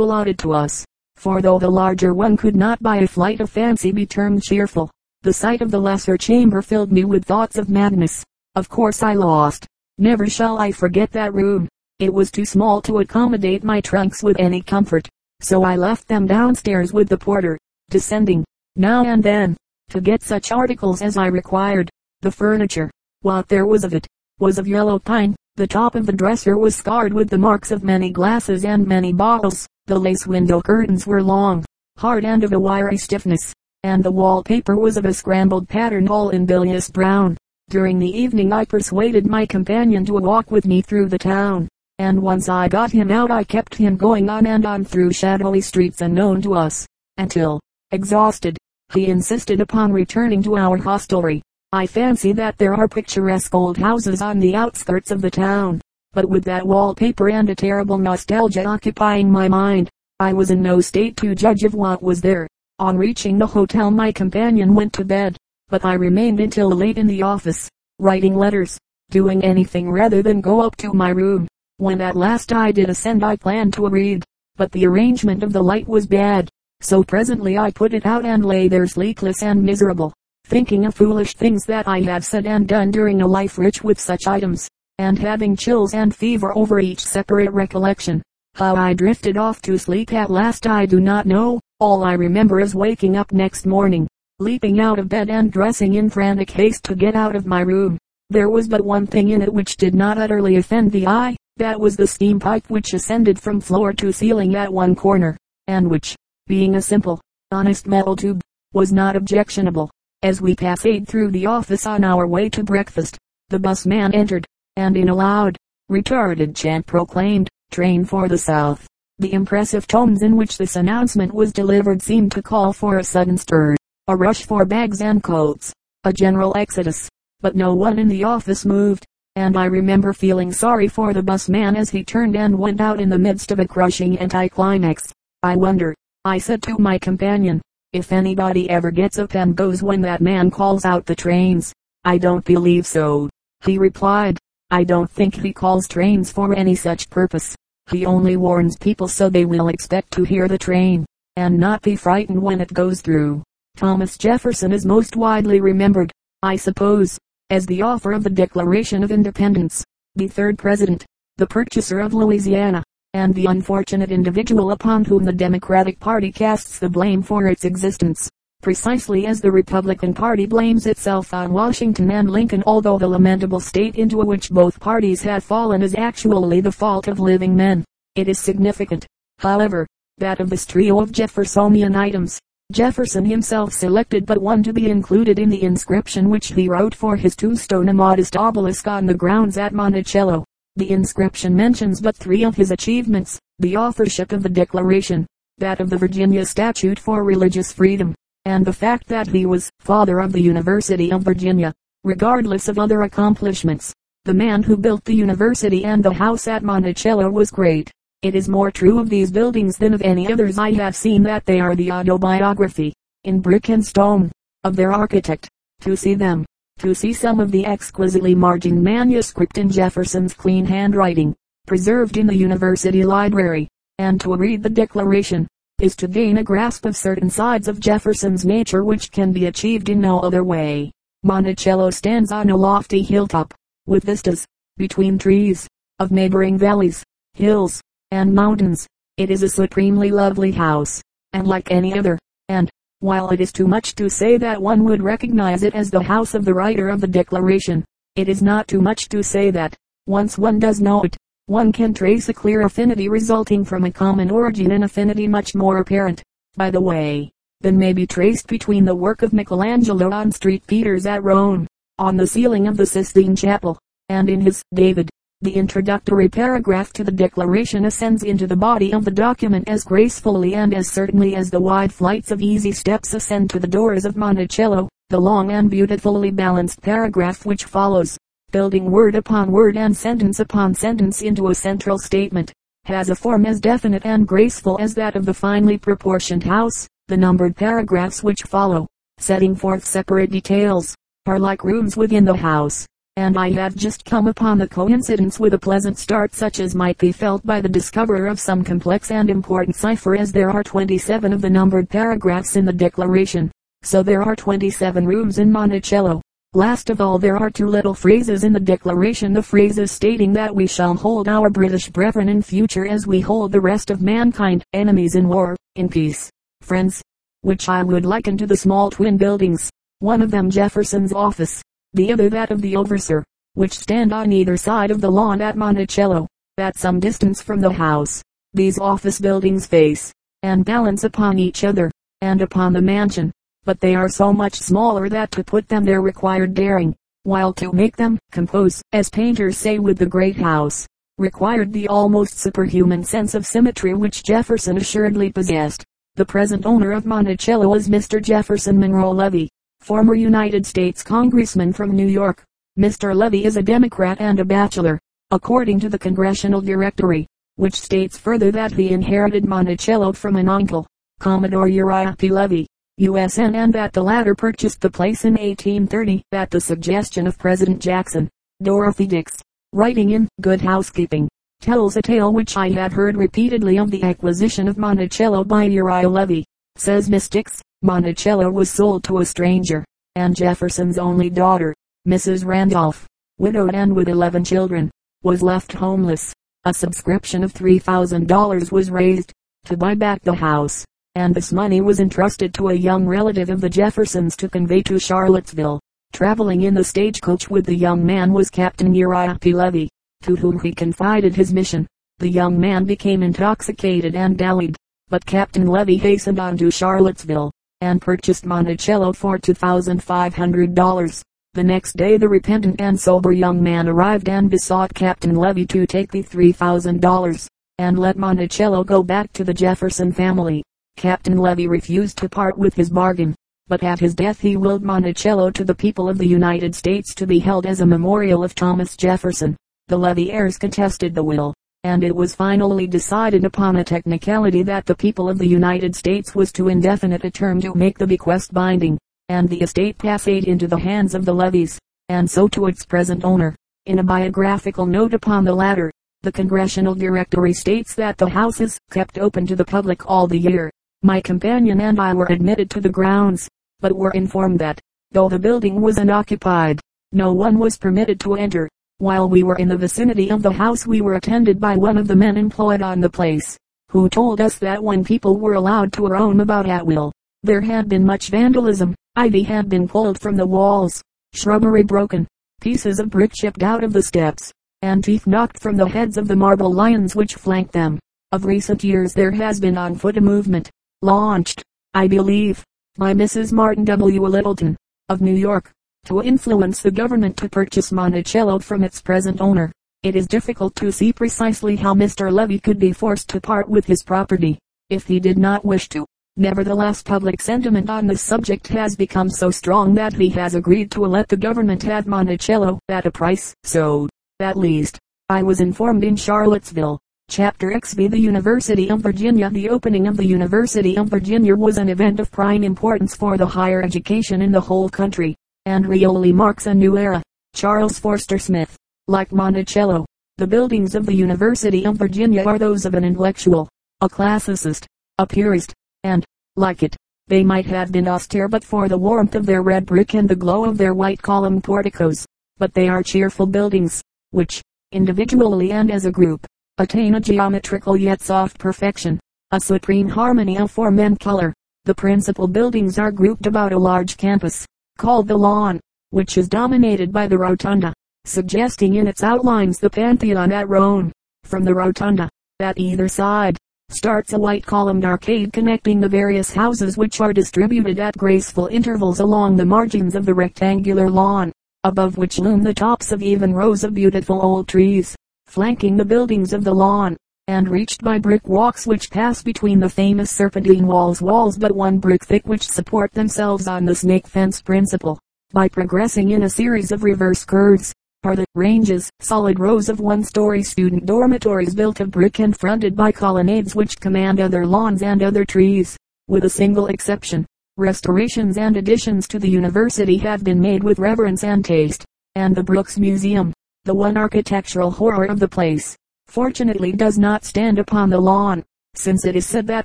allotted 0.00 0.36
to 0.40 0.52
us. 0.52 0.84
For 1.14 1.40
though 1.40 1.60
the 1.60 1.70
larger 1.70 2.12
one 2.12 2.36
could 2.36 2.56
not 2.56 2.82
by 2.82 2.96
a 2.96 3.06
flight 3.06 3.40
of 3.40 3.50
fancy 3.50 3.92
be 3.92 4.04
termed 4.04 4.42
cheerful, 4.42 4.90
the 5.22 5.32
sight 5.32 5.62
of 5.62 5.70
the 5.70 5.78
lesser 5.78 6.16
chamber 6.16 6.60
filled 6.60 6.90
me 6.90 7.04
with 7.04 7.24
thoughts 7.24 7.56
of 7.56 7.68
madness. 7.68 8.24
Of 8.56 8.68
course 8.68 9.00
I 9.04 9.14
lost. 9.14 9.64
Never 9.96 10.26
shall 10.26 10.58
I 10.58 10.72
forget 10.72 11.12
that 11.12 11.34
room. 11.34 11.68
It 12.00 12.12
was 12.12 12.32
too 12.32 12.44
small 12.44 12.82
to 12.82 12.98
accommodate 12.98 13.62
my 13.62 13.80
trunks 13.80 14.24
with 14.24 14.40
any 14.40 14.60
comfort, 14.60 15.08
so 15.40 15.62
I 15.62 15.76
left 15.76 16.08
them 16.08 16.26
downstairs 16.26 16.92
with 16.92 17.08
the 17.08 17.16
porter, 17.16 17.56
descending, 17.90 18.44
now 18.74 19.04
and 19.04 19.22
then, 19.22 19.56
to 19.90 20.00
get 20.00 20.24
such 20.24 20.50
articles 20.50 21.00
as 21.00 21.16
I 21.16 21.26
required. 21.26 21.88
The 22.22 22.32
furniture, 22.32 22.90
what 23.20 23.46
there 23.46 23.66
was 23.66 23.84
of 23.84 23.94
it, 23.94 24.08
was 24.40 24.58
of 24.58 24.66
yellow 24.66 24.98
pine, 24.98 25.36
the 25.56 25.66
top 25.66 25.94
of 25.94 26.06
the 26.06 26.12
dresser 26.12 26.56
was 26.56 26.74
scarred 26.74 27.12
with 27.12 27.28
the 27.28 27.36
marks 27.36 27.70
of 27.70 27.84
many 27.84 28.10
glasses 28.10 28.64
and 28.64 28.86
many 28.86 29.12
bottles. 29.12 29.66
The 29.86 29.98
lace 29.98 30.26
window 30.26 30.62
curtains 30.62 31.06
were 31.06 31.22
long, 31.22 31.62
hard 31.98 32.24
and 32.24 32.42
of 32.42 32.54
a 32.54 32.58
wiry 32.58 32.96
stiffness, 32.96 33.52
and 33.82 34.02
the 34.02 34.10
wallpaper 34.10 34.76
was 34.76 34.96
of 34.96 35.04
a 35.04 35.12
scrambled 35.12 35.68
pattern 35.68 36.08
all 36.08 36.30
in 36.30 36.46
bilious 36.46 36.88
brown. 36.88 37.36
During 37.68 37.98
the 37.98 38.08
evening 38.08 38.50
I 38.50 38.64
persuaded 38.64 39.26
my 39.26 39.44
companion 39.44 40.06
to 40.06 40.14
walk 40.14 40.50
with 40.50 40.66
me 40.66 40.80
through 40.80 41.10
the 41.10 41.18
town, 41.18 41.68
and 41.98 42.22
once 42.22 42.48
I 42.48 42.68
got 42.68 42.90
him 42.90 43.10
out 43.10 43.30
I 43.30 43.44
kept 43.44 43.74
him 43.74 43.98
going 43.98 44.30
on 44.30 44.46
and 44.46 44.64
on 44.64 44.84
through 44.84 45.12
shadowy 45.12 45.60
streets 45.60 46.00
unknown 46.00 46.40
to 46.42 46.54
us, 46.54 46.86
until, 47.18 47.60
exhausted, 47.90 48.56
he 48.94 49.08
insisted 49.08 49.60
upon 49.60 49.92
returning 49.92 50.42
to 50.44 50.56
our 50.56 50.78
hostelry. 50.78 51.42
I 51.74 51.86
fancy 51.86 52.32
that 52.34 52.58
there 52.58 52.74
are 52.74 52.86
picturesque 52.86 53.54
old 53.54 53.78
houses 53.78 54.20
on 54.20 54.38
the 54.38 54.54
outskirts 54.54 55.10
of 55.10 55.22
the 55.22 55.30
town, 55.30 55.80
but 56.12 56.28
with 56.28 56.44
that 56.44 56.66
wallpaper 56.66 57.30
and 57.30 57.48
a 57.48 57.54
terrible 57.54 57.96
nostalgia 57.96 58.66
occupying 58.66 59.30
my 59.30 59.48
mind, 59.48 59.88
I 60.20 60.34
was 60.34 60.50
in 60.50 60.60
no 60.60 60.82
state 60.82 61.16
to 61.16 61.34
judge 61.34 61.62
of 61.62 61.72
what 61.72 62.02
was 62.02 62.20
there. 62.20 62.46
On 62.78 62.98
reaching 62.98 63.38
the 63.38 63.46
hotel 63.46 63.90
my 63.90 64.12
companion 64.12 64.74
went 64.74 64.92
to 64.92 65.04
bed, 65.06 65.38
but 65.70 65.82
I 65.82 65.94
remained 65.94 66.40
until 66.40 66.68
late 66.68 66.98
in 66.98 67.06
the 67.06 67.22
office, 67.22 67.70
writing 67.98 68.36
letters, 68.36 68.76
doing 69.08 69.42
anything 69.42 69.90
rather 69.90 70.22
than 70.22 70.42
go 70.42 70.60
up 70.60 70.76
to 70.76 70.92
my 70.92 71.08
room. 71.08 71.48
When 71.78 72.02
at 72.02 72.16
last 72.16 72.52
I 72.52 72.70
did 72.72 72.90
ascend 72.90 73.24
I 73.24 73.36
planned 73.36 73.72
to 73.74 73.88
read, 73.88 74.24
but 74.56 74.70
the 74.72 74.84
arrangement 74.84 75.42
of 75.42 75.54
the 75.54 75.64
light 75.64 75.88
was 75.88 76.06
bad, 76.06 76.50
so 76.82 77.02
presently 77.02 77.56
I 77.56 77.70
put 77.70 77.94
it 77.94 78.04
out 78.04 78.26
and 78.26 78.44
lay 78.44 78.68
there 78.68 78.86
sleepless 78.86 79.42
and 79.42 79.62
miserable 79.62 80.12
thinking 80.52 80.84
of 80.84 80.94
foolish 80.94 81.32
things 81.32 81.64
that 81.64 81.88
I 81.88 82.02
had 82.02 82.22
said 82.22 82.44
and 82.44 82.68
done 82.68 82.90
during 82.90 83.22
a 83.22 83.26
life 83.26 83.56
rich 83.56 83.82
with 83.82 83.98
such 83.98 84.26
items, 84.26 84.68
and 84.98 85.18
having 85.18 85.56
chills 85.56 85.94
and 85.94 86.14
fever 86.14 86.54
over 86.54 86.78
each 86.78 87.00
separate 87.00 87.50
recollection. 87.52 88.22
How 88.56 88.76
I 88.76 88.92
drifted 88.92 89.38
off 89.38 89.62
to 89.62 89.78
sleep 89.78 90.12
at 90.12 90.30
last 90.30 90.66
I 90.66 90.84
do 90.84 91.00
not 91.00 91.24
know. 91.24 91.58
All 91.80 92.04
I 92.04 92.12
remember 92.12 92.60
is 92.60 92.74
waking 92.74 93.16
up 93.16 93.32
next 93.32 93.64
morning, 93.64 94.06
leaping 94.40 94.78
out 94.78 94.98
of 94.98 95.08
bed 95.08 95.30
and 95.30 95.50
dressing 95.50 95.94
in 95.94 96.10
frantic 96.10 96.50
haste 96.50 96.84
to 96.84 96.94
get 96.94 97.14
out 97.14 97.34
of 97.34 97.46
my 97.46 97.62
room. 97.62 97.96
There 98.28 98.50
was 98.50 98.68
but 98.68 98.84
one 98.84 99.06
thing 99.06 99.30
in 99.30 99.40
it 99.40 99.54
which 99.54 99.78
did 99.78 99.94
not 99.94 100.18
utterly 100.18 100.56
offend 100.56 100.92
the 100.92 101.06
eye. 101.06 101.34
That 101.56 101.80
was 101.80 101.96
the 101.96 102.06
steam 102.06 102.38
pipe 102.38 102.68
which 102.68 102.92
ascended 102.92 103.40
from 103.40 103.62
floor 103.62 103.94
to 103.94 104.12
ceiling 104.12 104.54
at 104.54 104.70
one 104.70 104.96
corner, 104.96 105.34
and 105.66 105.88
which, 105.88 106.14
being 106.46 106.74
a 106.74 106.82
simple, 106.82 107.22
honest 107.50 107.86
metal 107.86 108.16
tube, 108.16 108.42
was 108.74 108.92
not 108.92 109.16
objectionable. 109.16 109.90
As 110.24 110.40
we 110.40 110.54
passed 110.54 110.86
through 111.08 111.32
the 111.32 111.46
office 111.46 111.84
on 111.84 112.04
our 112.04 112.28
way 112.28 112.48
to 112.50 112.62
breakfast, 112.62 113.18
the 113.48 113.58
bus 113.58 113.84
man 113.84 114.14
entered, 114.14 114.46
and 114.76 114.96
in 114.96 115.08
a 115.08 115.14
loud, 115.14 115.56
retarded 115.90 116.54
chant 116.54 116.86
proclaimed, 116.86 117.48
train 117.72 118.04
for 118.04 118.28
the 118.28 118.38
south. 118.38 118.86
The 119.18 119.32
impressive 119.32 119.88
tones 119.88 120.22
in 120.22 120.36
which 120.36 120.58
this 120.58 120.76
announcement 120.76 121.34
was 121.34 121.52
delivered 121.52 122.02
seemed 122.02 122.30
to 122.32 122.42
call 122.42 122.72
for 122.72 122.98
a 122.98 123.04
sudden 123.04 123.36
stir, 123.36 123.74
a 124.06 124.14
rush 124.14 124.44
for 124.44 124.64
bags 124.64 125.00
and 125.00 125.24
coats, 125.24 125.72
a 126.04 126.12
general 126.12 126.56
exodus. 126.56 127.08
But 127.40 127.56
no 127.56 127.74
one 127.74 127.98
in 127.98 128.06
the 128.06 128.22
office 128.22 128.64
moved, 128.64 129.04
and 129.34 129.56
I 129.56 129.64
remember 129.64 130.12
feeling 130.12 130.52
sorry 130.52 130.86
for 130.86 131.12
the 131.12 131.22
bus 131.24 131.48
man 131.48 131.74
as 131.74 131.90
he 131.90 132.04
turned 132.04 132.36
and 132.36 132.56
went 132.56 132.80
out 132.80 133.00
in 133.00 133.08
the 133.08 133.18
midst 133.18 133.50
of 133.50 133.58
a 133.58 133.66
crushing 133.66 134.20
anticlimax. 134.20 135.12
I 135.42 135.56
wonder, 135.56 135.96
I 136.24 136.38
said 136.38 136.62
to 136.62 136.78
my 136.78 136.96
companion, 136.96 137.60
if 137.92 138.10
anybody 138.10 138.70
ever 138.70 138.90
gets 138.90 139.18
up 139.18 139.34
and 139.34 139.54
goes 139.54 139.82
when 139.82 140.00
that 140.00 140.22
man 140.22 140.50
calls 140.50 140.84
out 140.86 141.04
the 141.04 141.14
trains, 141.14 141.74
I 142.04 142.16
don't 142.16 142.44
believe 142.44 142.86
so. 142.86 143.28
He 143.64 143.76
replied, 143.76 144.38
I 144.70 144.84
don't 144.84 145.10
think 145.10 145.34
he 145.34 145.52
calls 145.52 145.86
trains 145.86 146.32
for 146.32 146.54
any 146.54 146.74
such 146.74 147.10
purpose. 147.10 147.54
He 147.90 148.06
only 148.06 148.38
warns 148.38 148.78
people 148.78 149.08
so 149.08 149.28
they 149.28 149.44
will 149.44 149.68
expect 149.68 150.10
to 150.12 150.24
hear 150.24 150.48
the 150.48 150.56
train, 150.56 151.04
and 151.36 151.58
not 151.58 151.82
be 151.82 151.94
frightened 151.94 152.40
when 152.40 152.62
it 152.62 152.72
goes 152.72 153.02
through. 153.02 153.42
Thomas 153.76 154.16
Jefferson 154.16 154.72
is 154.72 154.86
most 154.86 155.16
widely 155.16 155.60
remembered, 155.60 156.10
I 156.42 156.56
suppose, 156.56 157.18
as 157.50 157.66
the 157.66 157.82
author 157.82 158.12
of 158.12 158.24
the 158.24 158.30
Declaration 158.30 159.04
of 159.04 159.12
Independence, 159.12 159.84
the 160.14 160.28
third 160.28 160.56
president, 160.56 161.04
the 161.36 161.46
purchaser 161.46 162.00
of 162.00 162.14
Louisiana, 162.14 162.82
and 163.14 163.34
the 163.34 163.46
unfortunate 163.46 164.10
individual 164.10 164.70
upon 164.70 165.04
whom 165.04 165.22
the 165.22 165.32
Democratic 165.32 166.00
Party 166.00 166.32
casts 166.32 166.78
the 166.78 166.88
blame 166.88 167.20
for 167.20 167.46
its 167.46 167.64
existence, 167.64 168.30
precisely 168.62 169.26
as 169.26 169.40
the 169.40 169.50
Republican 169.50 170.14
Party 170.14 170.46
blames 170.46 170.86
itself 170.86 171.34
on 171.34 171.52
Washington 171.52 172.10
and 172.10 172.30
Lincoln 172.30 172.62
although 172.64 172.98
the 172.98 173.06
lamentable 173.06 173.60
state 173.60 173.96
into 173.96 174.16
which 174.16 174.50
both 174.50 174.80
parties 174.80 175.20
have 175.22 175.44
fallen 175.44 175.82
is 175.82 175.94
actually 175.94 176.60
the 176.62 176.72
fault 176.72 177.06
of 177.06 177.20
living 177.20 177.54
men. 177.54 177.84
It 178.14 178.28
is 178.28 178.38
significant, 178.38 179.06
however, 179.38 179.86
that 180.18 180.40
of 180.40 180.48
this 180.48 180.64
trio 180.64 181.00
of 181.00 181.12
Jeffersonian 181.12 181.94
items, 181.94 182.38
Jefferson 182.72 183.26
himself 183.26 183.74
selected 183.74 184.24
but 184.24 184.40
one 184.40 184.62
to 184.62 184.72
be 184.72 184.88
included 184.88 185.38
in 185.38 185.50
the 185.50 185.62
inscription 185.62 186.30
which 186.30 186.54
he 186.54 186.68
wrote 186.68 186.94
for 186.94 187.16
his 187.16 187.36
tombstone 187.36 187.90
a 187.90 187.92
modest 187.92 188.38
obelisk 188.38 188.88
on 188.88 189.04
the 189.04 189.12
grounds 189.12 189.58
at 189.58 189.74
Monticello. 189.74 190.44
The 190.76 190.90
inscription 190.90 191.54
mentions 191.54 192.00
but 192.00 192.16
three 192.16 192.44
of 192.44 192.56
his 192.56 192.70
achievements, 192.70 193.38
the 193.58 193.76
authorship 193.76 194.32
of 194.32 194.42
the 194.42 194.48
Declaration, 194.48 195.26
that 195.58 195.80
of 195.80 195.90
the 195.90 195.98
Virginia 195.98 196.46
Statute 196.46 196.98
for 196.98 197.24
Religious 197.24 197.72
Freedom, 197.72 198.14
and 198.46 198.64
the 198.64 198.72
fact 198.72 199.06
that 199.08 199.26
he 199.26 199.44
was 199.44 199.70
father 199.80 200.18
of 200.18 200.32
the 200.32 200.40
University 200.40 201.12
of 201.12 201.22
Virginia. 201.22 201.74
Regardless 202.04 202.68
of 202.68 202.78
other 202.78 203.02
accomplishments, 203.02 203.92
the 204.24 204.34
man 204.34 204.62
who 204.62 204.76
built 204.76 205.04
the 205.04 205.14
university 205.14 205.84
and 205.84 206.02
the 206.02 206.14
house 206.14 206.48
at 206.48 206.62
Monticello 206.62 207.28
was 207.28 207.50
great. 207.50 207.90
It 208.22 208.34
is 208.34 208.48
more 208.48 208.70
true 208.70 208.98
of 208.98 209.10
these 209.10 209.30
buildings 209.30 209.76
than 209.76 209.92
of 209.92 210.00
any 210.02 210.32
others 210.32 210.58
I 210.58 210.72
have 210.72 210.96
seen 210.96 211.22
that 211.24 211.44
they 211.44 211.60
are 211.60 211.76
the 211.76 211.92
autobiography, 211.92 212.94
in 213.24 213.40
brick 213.40 213.68
and 213.68 213.84
stone, 213.84 214.32
of 214.64 214.74
their 214.74 214.92
architect. 214.92 215.48
To 215.82 215.96
see 215.96 216.14
them, 216.14 216.46
to 216.82 216.94
see 216.96 217.12
some 217.12 217.38
of 217.38 217.52
the 217.52 217.64
exquisitely 217.64 218.34
margined 218.34 218.82
manuscript 218.82 219.56
in 219.56 219.70
Jefferson's 219.70 220.34
clean 220.34 220.64
handwriting, 220.64 221.32
preserved 221.64 222.16
in 222.16 222.26
the 222.26 222.34
university 222.34 223.04
library, 223.04 223.68
and 223.98 224.20
to 224.20 224.34
read 224.34 224.64
the 224.64 224.68
declaration, 224.68 225.46
is 225.80 225.94
to 225.94 226.08
gain 226.08 226.38
a 226.38 226.42
grasp 226.42 226.84
of 226.84 226.96
certain 226.96 227.30
sides 227.30 227.68
of 227.68 227.78
Jefferson's 227.78 228.44
nature 228.44 228.84
which 228.84 229.12
can 229.12 229.32
be 229.32 229.46
achieved 229.46 229.90
in 229.90 230.00
no 230.00 230.18
other 230.18 230.42
way. 230.42 230.90
Monticello 231.22 231.90
stands 231.90 232.32
on 232.32 232.50
a 232.50 232.56
lofty 232.56 233.00
hilltop, 233.00 233.54
with 233.86 234.02
vistas, 234.02 234.44
between 234.76 235.18
trees, 235.18 235.68
of 236.00 236.10
neighboring 236.10 236.58
valleys, 236.58 237.04
hills, 237.34 237.80
and 238.10 238.34
mountains. 238.34 238.88
It 239.18 239.30
is 239.30 239.44
a 239.44 239.48
supremely 239.48 240.10
lovely 240.10 240.50
house, 240.50 241.00
and 241.32 241.46
like 241.46 241.70
any 241.70 241.96
other, 241.96 242.18
and, 242.48 242.68
while 243.02 243.30
it 243.30 243.40
is 243.40 243.52
too 243.52 243.66
much 243.66 243.96
to 243.96 244.08
say 244.08 244.36
that 244.36 244.62
one 244.62 244.84
would 244.84 245.02
recognize 245.02 245.64
it 245.64 245.74
as 245.74 245.90
the 245.90 246.02
house 246.02 246.34
of 246.34 246.44
the 246.44 246.54
writer 246.54 246.88
of 246.88 247.00
the 247.00 247.06
Declaration, 247.06 247.84
it 248.14 248.28
is 248.28 248.42
not 248.42 248.68
too 248.68 248.80
much 248.80 249.08
to 249.08 249.22
say 249.22 249.50
that, 249.50 249.76
once 250.06 250.38
one 250.38 250.60
does 250.60 250.80
know 250.80 251.02
it, 251.02 251.16
one 251.46 251.72
can 251.72 251.92
trace 251.92 252.28
a 252.28 252.32
clear 252.32 252.62
affinity 252.62 253.08
resulting 253.08 253.64
from 253.64 253.84
a 253.84 253.90
common 253.90 254.30
origin 254.30 254.70
an 254.70 254.84
affinity 254.84 255.26
much 255.26 255.54
more 255.54 255.78
apparent, 255.78 256.22
by 256.56 256.70
the 256.70 256.80
way, 256.80 257.32
than 257.60 257.76
may 257.76 257.92
be 257.92 258.06
traced 258.06 258.46
between 258.46 258.84
the 258.84 258.94
work 258.94 259.22
of 259.22 259.32
Michelangelo 259.32 260.12
on 260.12 260.30
St. 260.30 260.64
Peter's 260.68 261.04
at 261.04 261.24
Rome, 261.24 261.66
on 261.98 262.16
the 262.16 262.26
ceiling 262.26 262.68
of 262.68 262.76
the 262.76 262.86
Sistine 262.86 263.34
Chapel, 263.34 263.78
and 264.10 264.28
in 264.28 264.40
his 264.40 264.62
David, 264.72 265.10
the 265.42 265.56
introductory 265.56 266.28
paragraph 266.28 266.92
to 266.92 267.02
the 267.02 267.10
declaration 267.10 267.86
ascends 267.86 268.22
into 268.22 268.46
the 268.46 268.54
body 268.54 268.92
of 268.92 269.04
the 269.04 269.10
document 269.10 269.68
as 269.68 269.82
gracefully 269.82 270.54
and 270.54 270.72
as 270.72 270.88
certainly 270.88 271.34
as 271.34 271.50
the 271.50 271.58
wide 271.58 271.92
flights 271.92 272.30
of 272.30 272.40
easy 272.40 272.70
steps 272.70 273.12
ascend 273.12 273.50
to 273.50 273.58
the 273.58 273.66
doors 273.66 274.04
of 274.04 274.16
Monticello. 274.16 274.88
The 275.10 275.18
long 275.18 275.50
and 275.50 275.68
beautifully 275.68 276.30
balanced 276.30 276.80
paragraph 276.80 277.44
which 277.44 277.64
follows, 277.64 278.16
building 278.52 278.88
word 278.88 279.16
upon 279.16 279.50
word 279.50 279.76
and 279.76 279.96
sentence 279.96 280.38
upon 280.38 280.74
sentence 280.74 281.22
into 281.22 281.48
a 281.48 281.54
central 281.56 281.98
statement, 281.98 282.52
has 282.84 283.10
a 283.10 283.16
form 283.16 283.44
as 283.44 283.58
definite 283.58 284.06
and 284.06 284.28
graceful 284.28 284.78
as 284.80 284.94
that 284.94 285.16
of 285.16 285.26
the 285.26 285.34
finely 285.34 285.76
proportioned 285.76 286.44
house. 286.44 286.86
The 287.08 287.16
numbered 287.16 287.56
paragraphs 287.56 288.22
which 288.22 288.42
follow, 288.42 288.86
setting 289.18 289.56
forth 289.56 289.84
separate 289.84 290.30
details, 290.30 290.94
are 291.26 291.40
like 291.40 291.64
rooms 291.64 291.96
within 291.96 292.24
the 292.24 292.36
house 292.36 292.86
and 293.16 293.36
I 293.36 293.50
have 293.50 293.76
just 293.76 294.06
come 294.06 294.26
upon 294.26 294.56
the 294.56 294.66
coincidence 294.66 295.38
with 295.38 295.52
a 295.52 295.58
pleasant 295.58 295.98
start 295.98 296.34
such 296.34 296.60
as 296.60 296.74
might 296.74 296.96
be 296.96 297.12
felt 297.12 297.44
by 297.44 297.60
the 297.60 297.68
discoverer 297.68 298.26
of 298.26 298.40
some 298.40 298.64
complex 298.64 299.10
and 299.10 299.28
important 299.28 299.76
cipher 299.76 300.16
as 300.16 300.32
there 300.32 300.48
are 300.48 300.64
27 300.64 301.30
of 301.30 301.42
the 301.42 301.50
numbered 301.50 301.90
paragraphs 301.90 302.56
in 302.56 302.64
the 302.64 302.72
declaration. 302.72 303.50
So 303.82 304.02
there 304.02 304.22
are 304.22 304.34
27 304.34 305.04
rooms 305.06 305.38
in 305.38 305.52
Monticello. 305.52 306.22
Last 306.54 306.88
of 306.88 307.02
all 307.02 307.18
there 307.18 307.36
are 307.36 307.50
two 307.50 307.66
little 307.66 307.92
phrases 307.92 308.44
in 308.44 308.52
the 308.54 308.60
declaration 308.60 309.34
the 309.34 309.42
phrases 309.42 309.90
stating 309.90 310.32
that 310.32 310.54
we 310.54 310.66
shall 310.66 310.94
hold 310.94 311.28
our 311.28 311.50
British 311.50 311.90
brethren 311.90 312.30
in 312.30 312.40
future 312.40 312.86
as 312.86 313.06
we 313.06 313.20
hold 313.20 313.52
the 313.52 313.60
rest 313.60 313.90
of 313.90 314.00
mankind, 314.00 314.64
enemies 314.72 315.16
in 315.16 315.28
war, 315.28 315.54
in 315.76 315.86
peace, 315.86 316.30
friends, 316.62 317.02
which 317.42 317.68
I 317.68 317.82
would 317.82 318.06
liken 318.06 318.38
to 318.38 318.46
the 318.46 318.56
small 318.56 318.90
twin 318.90 319.18
buildings, 319.18 319.70
one 319.98 320.22
of 320.22 320.30
them 320.30 320.48
Jefferson's 320.48 321.12
office, 321.12 321.62
the 321.94 322.12
other 322.12 322.30
that 322.30 322.50
of 322.50 322.62
the 322.62 322.76
overseer, 322.76 323.24
which 323.54 323.78
stand 323.78 324.12
on 324.12 324.32
either 324.32 324.56
side 324.56 324.90
of 324.90 325.00
the 325.00 325.10
lawn 325.10 325.40
at 325.40 325.56
Monticello, 325.56 326.26
at 326.58 326.76
some 326.76 326.98
distance 327.00 327.42
from 327.42 327.60
the 327.60 327.72
house. 327.72 328.22
These 328.54 328.78
office 328.78 329.20
buildings 329.20 329.66
face, 329.66 330.12
and 330.42 330.64
balance 330.64 331.04
upon 331.04 331.38
each 331.38 331.64
other, 331.64 331.90
and 332.20 332.40
upon 332.40 332.72
the 332.72 332.82
mansion, 332.82 333.32
but 333.64 333.80
they 333.80 333.94
are 333.94 334.08
so 334.08 334.32
much 334.32 334.54
smaller 334.54 335.08
that 335.08 335.30
to 335.32 335.44
put 335.44 335.68
them 335.68 335.84
there 335.84 336.00
required 336.00 336.54
daring, 336.54 336.94
while 337.24 337.52
to 337.54 337.72
make 337.72 337.96
them 337.96 338.18
compose, 338.30 338.82
as 338.92 339.08
painters 339.08 339.58
say 339.58 339.78
with 339.78 339.98
the 339.98 340.06
great 340.06 340.36
house, 340.36 340.86
required 341.18 341.72
the 341.72 341.88
almost 341.88 342.38
superhuman 342.38 343.04
sense 343.04 343.34
of 343.34 343.46
symmetry 343.46 343.94
which 343.94 344.24
Jefferson 344.24 344.76
assuredly 344.76 345.30
possessed. 345.30 345.84
The 346.16 346.24
present 346.24 346.66
owner 346.66 346.92
of 346.92 347.06
Monticello 347.06 347.74
is 347.74 347.88
Mr. 347.88 348.20
Jefferson 348.20 348.78
Monroe 348.78 349.12
Levy, 349.12 349.48
former 349.82 350.14
United 350.14 350.64
States 350.64 351.02
Congressman 351.02 351.72
from 351.72 351.90
New 351.90 352.06
York. 352.06 352.44
Mr. 352.78 353.14
Levy 353.14 353.44
is 353.44 353.56
a 353.56 353.62
Democrat 353.62 354.20
and 354.20 354.38
a 354.38 354.44
bachelor, 354.44 354.98
according 355.32 355.80
to 355.80 355.88
the 355.88 355.98
Congressional 355.98 356.60
Directory, 356.60 357.26
which 357.56 357.74
states 357.74 358.16
further 358.16 358.52
that 358.52 358.72
he 358.72 358.90
inherited 358.90 359.44
Monticello 359.44 360.12
from 360.12 360.36
an 360.36 360.48
uncle, 360.48 360.86
Commodore 361.18 361.68
Uriah 361.68 362.14
P. 362.16 362.28
Levy. 362.30 362.66
USN 363.00 363.56
and 363.56 363.72
that 363.72 363.92
the 363.92 364.02
latter 364.02 364.34
purchased 364.34 364.80
the 364.80 364.90
place 364.90 365.24
in 365.24 365.32
1830 365.32 366.22
at 366.32 366.50
the 366.50 366.60
suggestion 366.60 367.26
of 367.26 367.38
President 367.38 367.80
Jackson. 367.80 368.28
Dorothy 368.62 369.06
Dix, 369.06 369.40
writing 369.72 370.10
in 370.10 370.28
Good 370.40 370.60
Housekeeping, 370.60 371.28
tells 371.60 371.96
a 371.96 372.02
tale 372.02 372.32
which 372.32 372.56
I 372.56 372.70
had 372.70 372.92
heard 372.92 373.16
repeatedly 373.16 373.78
of 373.78 373.90
the 373.90 374.02
acquisition 374.02 374.68
of 374.68 374.78
Monticello 374.78 375.42
by 375.42 375.64
Uriah 375.64 376.08
Levy. 376.08 376.44
Says 376.76 377.08
Miss 377.08 377.28
Dix, 377.28 377.60
Monticello 377.82 378.50
was 378.50 378.70
sold 378.70 379.04
to 379.04 379.18
a 379.18 379.24
stranger, 379.24 379.84
and 380.14 380.34
Jefferson's 380.34 380.98
only 380.98 381.28
daughter, 381.28 381.74
Mrs. 382.08 382.44
Randolph, 382.44 383.06
widowed 383.38 383.74
and 383.74 383.94
with 383.94 384.08
11 384.08 384.44
children, 384.44 384.90
was 385.22 385.42
left 385.42 385.72
homeless. 385.72 386.32
A 386.64 386.72
subscription 386.72 387.44
of 387.44 387.52
$3,000 387.52 388.72
was 388.72 388.90
raised 388.90 389.32
to 389.64 389.76
buy 389.76 389.94
back 389.94 390.22
the 390.22 390.34
house 390.34 390.84
and 391.14 391.34
this 391.34 391.52
money 391.52 391.82
was 391.82 392.00
entrusted 392.00 392.54
to 392.54 392.68
a 392.68 392.74
young 392.74 393.06
relative 393.06 393.50
of 393.50 393.60
the 393.60 393.68
Jeffersons 393.68 394.34
to 394.34 394.48
convey 394.48 394.82
to 394.82 394.98
Charlottesville. 394.98 395.78
Traveling 396.14 396.62
in 396.62 396.72
the 396.72 396.84
stagecoach 396.84 397.50
with 397.50 397.66
the 397.66 397.76
young 397.76 398.04
man 398.04 398.32
was 398.32 398.48
Captain 398.48 398.94
Uriah 398.94 399.36
P. 399.38 399.52
Levy, 399.52 399.90
to 400.22 400.36
whom 400.36 400.58
he 400.60 400.72
confided 400.72 401.36
his 401.36 401.52
mission. 401.52 401.86
The 402.18 402.30
young 402.30 402.58
man 402.58 402.84
became 402.84 403.22
intoxicated 403.22 404.14
and 404.14 404.38
dallied, 404.38 404.76
but 405.08 405.26
Captain 405.26 405.66
Levy 405.66 405.98
hastened 405.98 406.38
on 406.38 406.56
to 406.56 406.70
Charlottesville, 406.70 407.50
and 407.82 408.00
purchased 408.00 408.46
Monticello 408.46 409.12
for 409.12 409.38
$2,500. 409.38 411.22
The 411.54 411.64
next 411.64 411.96
day 411.96 412.16
the 412.16 412.28
repentant 412.28 412.80
and 412.80 412.98
sober 412.98 413.32
young 413.32 413.60
man 413.60 413.88
arrived 413.88 414.28
and 414.28 414.48
besought 414.48 414.94
Captain 414.94 415.34
Levy 415.34 415.66
to 415.66 415.84
take 415.84 416.12
the 416.12 416.22
$3,000, 416.22 417.46
and 417.78 417.98
let 417.98 418.16
Monticello 418.16 418.84
go 418.84 419.02
back 419.02 419.32
to 419.32 419.42
the 419.42 419.52
Jefferson 419.52 420.12
family. 420.12 420.62
Captain 420.96 421.36
Levy 421.36 421.66
refused 421.66 422.18
to 422.18 422.28
part 422.28 422.56
with 422.56 422.74
his 422.74 422.88
bargain, 422.88 423.34
but 423.66 423.82
at 423.82 423.98
his 423.98 424.14
death 424.14 424.40
he 424.40 424.56
willed 424.56 424.84
Monticello 424.84 425.50
to 425.50 425.64
the 425.64 425.74
people 425.74 426.08
of 426.08 426.18
the 426.18 426.26
United 426.26 426.76
States 426.76 427.12
to 427.16 427.26
be 427.26 427.40
held 427.40 427.66
as 427.66 427.80
a 427.80 427.86
memorial 427.86 428.44
of 428.44 428.54
Thomas 428.54 428.96
Jefferson. 428.96 429.56
The 429.88 429.96
Levy 429.96 430.30
heirs 430.30 430.56
contested 430.56 431.16
the 431.16 431.24
will, 431.24 431.52
and 431.84 432.04
it 432.04 432.14
was 432.14 432.34
finally 432.34 432.86
decided 432.86 433.44
upon 433.44 433.76
a 433.76 433.84
technicality 433.84 434.62
that 434.62 434.86
the 434.86 434.94
people 434.94 435.28
of 435.28 435.38
the 435.38 435.46
United 435.46 435.96
States 435.96 436.34
was 436.34 436.52
too 436.52 436.68
indefinite 436.68 437.24
a 437.24 437.30
term 437.30 437.60
to 437.60 437.74
make 437.74 437.98
the 437.98 438.06
bequest 438.06 438.52
binding, 438.54 438.98
and 439.28 439.48
the 439.48 439.60
estate 439.60 439.98
passed 439.98 440.28
into 440.28 440.68
the 440.68 440.78
hands 440.78 441.14
of 441.14 441.24
the 441.24 441.34
Levys, 441.34 441.78
and 442.08 442.30
so 442.30 442.46
to 442.48 442.66
its 442.66 442.84
present 442.84 443.24
owner. 443.24 443.56
In 443.86 443.98
a 443.98 444.02
biographical 444.04 444.86
note 444.86 445.14
upon 445.14 445.44
the 445.44 445.54
latter, 445.54 445.90
the 446.22 446.30
Congressional 446.30 446.94
Directory 446.94 447.52
states 447.52 447.94
that 447.96 448.16
the 448.16 448.28
house 448.28 448.60
is 448.60 448.78
kept 448.90 449.18
open 449.18 449.46
to 449.46 449.56
the 449.56 449.64
public 449.64 450.06
all 450.06 450.28
the 450.28 450.38
year, 450.38 450.70
my 451.04 451.20
companion 451.20 451.80
and 451.80 452.00
I 452.00 452.14
were 452.14 452.26
admitted 452.26 452.70
to 452.70 452.80
the 452.80 452.88
grounds, 452.88 453.48
but 453.80 453.92
were 453.92 454.12
informed 454.12 454.60
that, 454.60 454.80
though 455.10 455.28
the 455.28 455.38
building 455.38 455.80
was 455.80 455.98
unoccupied, 455.98 456.80
no 457.10 457.32
one 457.32 457.58
was 457.58 457.76
permitted 457.76 458.20
to 458.20 458.36
enter. 458.36 458.68
While 459.02 459.28
we 459.28 459.42
were 459.42 459.56
in 459.56 459.66
the 459.66 459.76
vicinity 459.76 460.30
of 460.30 460.44
the 460.44 460.52
house 460.52 460.86
we 460.86 461.00
were 461.00 461.14
attended 461.14 461.58
by 461.58 461.74
one 461.74 461.98
of 461.98 462.06
the 462.06 462.14
men 462.14 462.36
employed 462.36 462.82
on 462.82 463.00
the 463.00 463.10
place, 463.10 463.58
who 463.90 464.08
told 464.08 464.40
us 464.40 464.58
that 464.58 464.80
when 464.80 465.02
people 465.02 465.40
were 465.40 465.54
allowed 465.54 465.92
to 465.94 466.06
roam 466.06 466.38
about 466.38 466.68
at 466.68 466.86
will, 466.86 467.10
there 467.42 467.62
had 467.62 467.88
been 467.88 468.06
much 468.06 468.28
vandalism, 468.28 468.94
ivy 469.16 469.42
had 469.42 469.68
been 469.68 469.88
pulled 469.88 470.20
from 470.20 470.36
the 470.36 470.46
walls, 470.46 471.02
shrubbery 471.34 471.82
broken, 471.82 472.28
pieces 472.60 473.00
of 473.00 473.10
brick 473.10 473.32
chipped 473.34 473.64
out 473.64 473.82
of 473.82 473.92
the 473.92 474.04
steps, 474.04 474.52
and 474.82 475.02
teeth 475.02 475.26
knocked 475.26 475.58
from 475.58 475.74
the 475.74 475.88
heads 475.88 476.16
of 476.16 476.28
the 476.28 476.36
marble 476.36 476.72
lions 476.72 477.16
which 477.16 477.34
flanked 477.34 477.72
them. 477.72 477.98
Of 478.30 478.44
recent 478.44 478.84
years 478.84 479.14
there 479.14 479.32
has 479.32 479.58
been 479.58 479.76
on 479.76 479.96
foot 479.96 480.16
a 480.16 480.20
movement, 480.20 480.70
launched, 481.00 481.64
I 481.92 482.06
believe, 482.06 482.64
by 482.96 483.14
Mrs. 483.14 483.52
Martin 483.52 483.84
W. 483.84 484.24
Littleton, 484.24 484.76
of 485.08 485.20
New 485.20 485.34
York, 485.34 485.72
to 486.04 486.20
influence 486.20 486.82
the 486.82 486.90
government 486.90 487.36
to 487.36 487.48
purchase 487.48 487.92
Monticello 487.92 488.58
from 488.58 488.82
its 488.82 489.00
present 489.00 489.40
owner. 489.40 489.70
It 490.02 490.16
is 490.16 490.26
difficult 490.26 490.74
to 490.76 490.90
see 490.90 491.12
precisely 491.12 491.76
how 491.76 491.94
Mr. 491.94 492.32
Levy 492.32 492.58
could 492.58 492.80
be 492.80 492.92
forced 492.92 493.28
to 493.28 493.40
part 493.40 493.68
with 493.68 493.86
his 493.86 494.02
property, 494.02 494.58
if 494.90 495.06
he 495.06 495.20
did 495.20 495.38
not 495.38 495.64
wish 495.64 495.88
to. 495.90 496.04
Nevertheless 496.36 497.04
public 497.04 497.40
sentiment 497.40 497.88
on 497.88 498.08
this 498.08 498.20
subject 498.20 498.66
has 498.68 498.96
become 498.96 499.30
so 499.30 499.50
strong 499.52 499.94
that 499.94 500.14
he 500.14 500.28
has 500.30 500.56
agreed 500.56 500.90
to 500.90 501.02
let 501.02 501.28
the 501.28 501.36
government 501.36 501.84
have 501.84 502.08
Monticello 502.08 502.80
at 502.88 503.06
a 503.06 503.10
price, 503.10 503.54
so, 503.62 504.08
at 504.40 504.56
least, 504.56 504.98
I 505.28 505.44
was 505.44 505.60
informed 505.60 506.02
in 506.02 506.16
Charlottesville, 506.16 506.98
Chapter 507.30 507.78
XV 507.78 508.10
The 508.10 508.18
University 508.18 508.90
of 508.90 509.00
Virginia 509.00 509.48
The 509.48 509.70
opening 509.70 510.08
of 510.08 510.16
the 510.16 510.26
University 510.26 510.98
of 510.98 511.08
Virginia 511.08 511.54
was 511.54 511.78
an 511.78 511.88
event 511.88 512.18
of 512.18 512.32
prime 512.32 512.64
importance 512.64 513.14
for 513.14 513.38
the 513.38 513.46
higher 513.46 513.82
education 513.82 514.42
in 514.42 514.50
the 514.52 514.60
whole 514.60 514.88
country, 514.88 515.36
and 515.66 515.86
really 515.86 516.32
marks 516.32 516.66
a 516.66 516.74
new 516.74 516.96
era. 516.98 517.22
Charles 517.54 517.98
Forster 517.98 518.38
Smith, 518.38 518.76
like 519.08 519.32
Monticello, 519.32 520.06
the 520.38 520.46
buildings 520.46 520.94
of 520.94 521.06
the 521.06 521.14
University 521.14 521.84
of 521.84 521.96
Virginia 521.96 522.44
are 522.44 522.58
those 522.58 522.84
of 522.86 522.94
an 522.94 523.04
intellectual, 523.04 523.68
a 524.00 524.08
classicist, 524.08 524.86
a 525.18 525.26
purist, 525.26 525.72
and, 526.04 526.24
like 526.56 526.82
it, 526.82 526.96
they 527.28 527.44
might 527.44 527.66
have 527.66 527.92
been 527.92 528.08
austere 528.08 528.48
but 528.48 528.64
for 528.64 528.88
the 528.88 528.98
warmth 528.98 529.34
of 529.34 529.46
their 529.46 529.62
red 529.62 529.86
brick 529.86 530.14
and 530.14 530.28
the 530.28 530.34
glow 530.34 530.64
of 530.64 530.78
their 530.78 530.94
white 530.94 531.20
column 531.22 531.60
porticos. 531.60 532.26
But 532.58 532.74
they 532.74 532.88
are 532.88 533.02
cheerful 533.02 533.46
buildings, 533.46 534.02
which, 534.30 534.62
individually 534.92 535.72
and 535.72 535.90
as 535.90 536.04
a 536.04 536.12
group, 536.12 536.46
attain 536.78 537.14
a 537.14 537.20
geometrical 537.20 537.96
yet 537.96 538.20
soft 538.20 538.58
perfection, 538.58 539.20
a 539.50 539.60
supreme 539.60 540.08
harmony 540.08 540.58
of 540.58 540.70
form 540.70 540.98
and 540.98 541.18
color. 541.20 541.52
The 541.84 541.94
principal 541.94 542.48
buildings 542.48 542.98
are 542.98 543.12
grouped 543.12 543.46
about 543.46 543.72
a 543.72 543.78
large 543.78 544.16
campus, 544.16 544.66
called 544.98 545.28
the 545.28 545.36
lawn, 545.36 545.80
which 546.10 546.38
is 546.38 546.48
dominated 546.48 547.12
by 547.12 547.26
the 547.26 547.38
rotunda, 547.38 547.92
suggesting 548.24 548.94
in 548.94 549.06
its 549.06 549.22
outlines 549.22 549.78
the 549.78 549.90
Pantheon 549.90 550.52
at 550.52 550.68
Rome. 550.68 551.12
From 551.44 551.64
the 551.64 551.74
rotunda, 551.74 552.28
at 552.60 552.78
either 552.78 553.08
side, 553.08 553.56
starts 553.90 554.32
a 554.32 554.38
white 554.38 554.64
columned 554.64 555.04
arcade 555.04 555.52
connecting 555.52 556.00
the 556.00 556.08
various 556.08 556.52
houses 556.52 556.96
which 556.96 557.20
are 557.20 557.32
distributed 557.32 557.98
at 557.98 558.16
graceful 558.16 558.66
intervals 558.68 559.20
along 559.20 559.56
the 559.56 559.66
margins 559.66 560.14
of 560.14 560.24
the 560.24 560.34
rectangular 560.34 561.10
lawn, 561.10 561.52
above 561.84 562.16
which 562.16 562.38
loom 562.38 562.62
the 562.62 562.72
tops 562.72 563.12
of 563.12 563.22
even 563.22 563.52
rows 563.52 563.84
of 563.84 563.94
beautiful 563.94 564.40
old 564.40 564.68
trees 564.68 565.16
flanking 565.52 565.98
the 565.98 566.04
buildings 566.04 566.54
of 566.54 566.64
the 566.64 566.72
lawn, 566.72 567.14
and 567.48 567.68
reached 567.68 568.02
by 568.02 568.18
brick 568.18 568.46
walks 568.46 568.86
which 568.86 569.10
pass 569.10 569.42
between 569.42 569.80
the 569.80 569.88
famous 569.88 570.30
serpentine 570.30 570.86
walls 570.86 571.20
walls 571.20 571.58
but 571.58 571.74
one 571.74 571.98
brick 571.98 572.24
thick 572.24 572.46
which 572.46 572.62
support 572.62 573.12
themselves 573.12 573.66
on 573.66 573.84
the 573.84 573.94
snake 573.94 574.26
fence 574.26 574.62
principle, 574.62 575.18
by 575.52 575.68
progressing 575.68 576.30
in 576.30 576.44
a 576.44 576.50
series 576.50 576.92
of 576.92 577.02
reverse 577.02 577.44
curves, 577.44 577.92
are 578.24 578.36
the 578.36 578.46
ranges, 578.54 579.10
solid 579.20 579.58
rows 579.58 579.88
of 579.88 579.98
one-story 579.98 580.62
student 580.62 581.04
dormitories 581.06 581.74
built 581.74 581.98
of 581.98 582.10
brick 582.10 582.38
and 582.38 582.56
fronted 582.58 582.94
by 582.94 583.10
colonnades 583.10 583.74
which 583.74 583.98
command 583.98 584.40
other 584.40 584.64
lawns 584.64 585.02
and 585.02 585.22
other 585.22 585.44
trees, 585.44 585.96
with 586.28 586.44
a 586.44 586.50
single 586.50 586.86
exception. 586.86 587.44
Restorations 587.76 588.58
and 588.58 588.76
additions 588.76 589.26
to 589.26 589.38
the 589.38 589.48
university 589.48 590.16
have 590.18 590.44
been 590.44 590.60
made 590.60 590.84
with 590.84 591.00
reverence 591.00 591.42
and 591.42 591.64
taste 591.64 592.04
and 592.34 592.54
the 592.54 592.62
Brooks 592.62 592.98
Museum, 592.98 593.52
the 593.84 593.94
one 593.94 594.16
architectural 594.16 594.90
horror 594.90 595.24
of 595.24 595.38
the 595.38 595.48
place, 595.48 595.96
fortunately 596.32 596.92
does 596.92 597.18
not 597.18 597.44
stand 597.44 597.78
upon 597.78 598.08
the 598.08 598.18
lawn, 598.18 598.64
since 598.94 599.26
it 599.26 599.36
is 599.36 599.44
said 599.44 599.66
that 599.66 599.84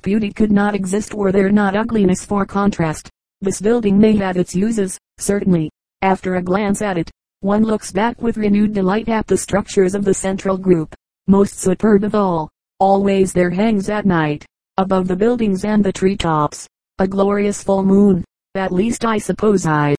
beauty 0.00 0.32
could 0.32 0.50
not 0.50 0.74
exist 0.74 1.12
were 1.12 1.30
there 1.30 1.50
not 1.50 1.76
ugliness 1.76 2.24
for 2.24 2.46
contrast. 2.46 3.10
This 3.42 3.60
building 3.60 3.98
may 3.98 4.16
have 4.16 4.38
its 4.38 4.54
uses, 4.54 4.96
certainly. 5.18 5.68
After 6.00 6.36
a 6.36 6.42
glance 6.42 6.80
at 6.80 6.96
it, 6.96 7.10
one 7.40 7.64
looks 7.64 7.92
back 7.92 8.22
with 8.22 8.38
renewed 8.38 8.72
delight 8.72 9.10
at 9.10 9.26
the 9.26 9.36
structures 9.36 9.94
of 9.94 10.06
the 10.06 10.14
central 10.14 10.56
group. 10.56 10.94
Most 11.26 11.58
superb 11.58 12.02
of 12.02 12.14
all, 12.14 12.48
always 12.80 13.34
there 13.34 13.50
hangs 13.50 13.90
at 13.90 14.06
night, 14.06 14.46
above 14.78 15.06
the 15.06 15.16
buildings 15.16 15.66
and 15.66 15.84
the 15.84 15.92
tree 15.92 16.16
tops, 16.16 16.66
a 16.98 17.06
glorious 17.06 17.62
full 17.62 17.84
moon. 17.84 18.24
At 18.54 18.72
least 18.72 19.04
I 19.04 19.18
suppose 19.18 19.66
I 19.66 19.97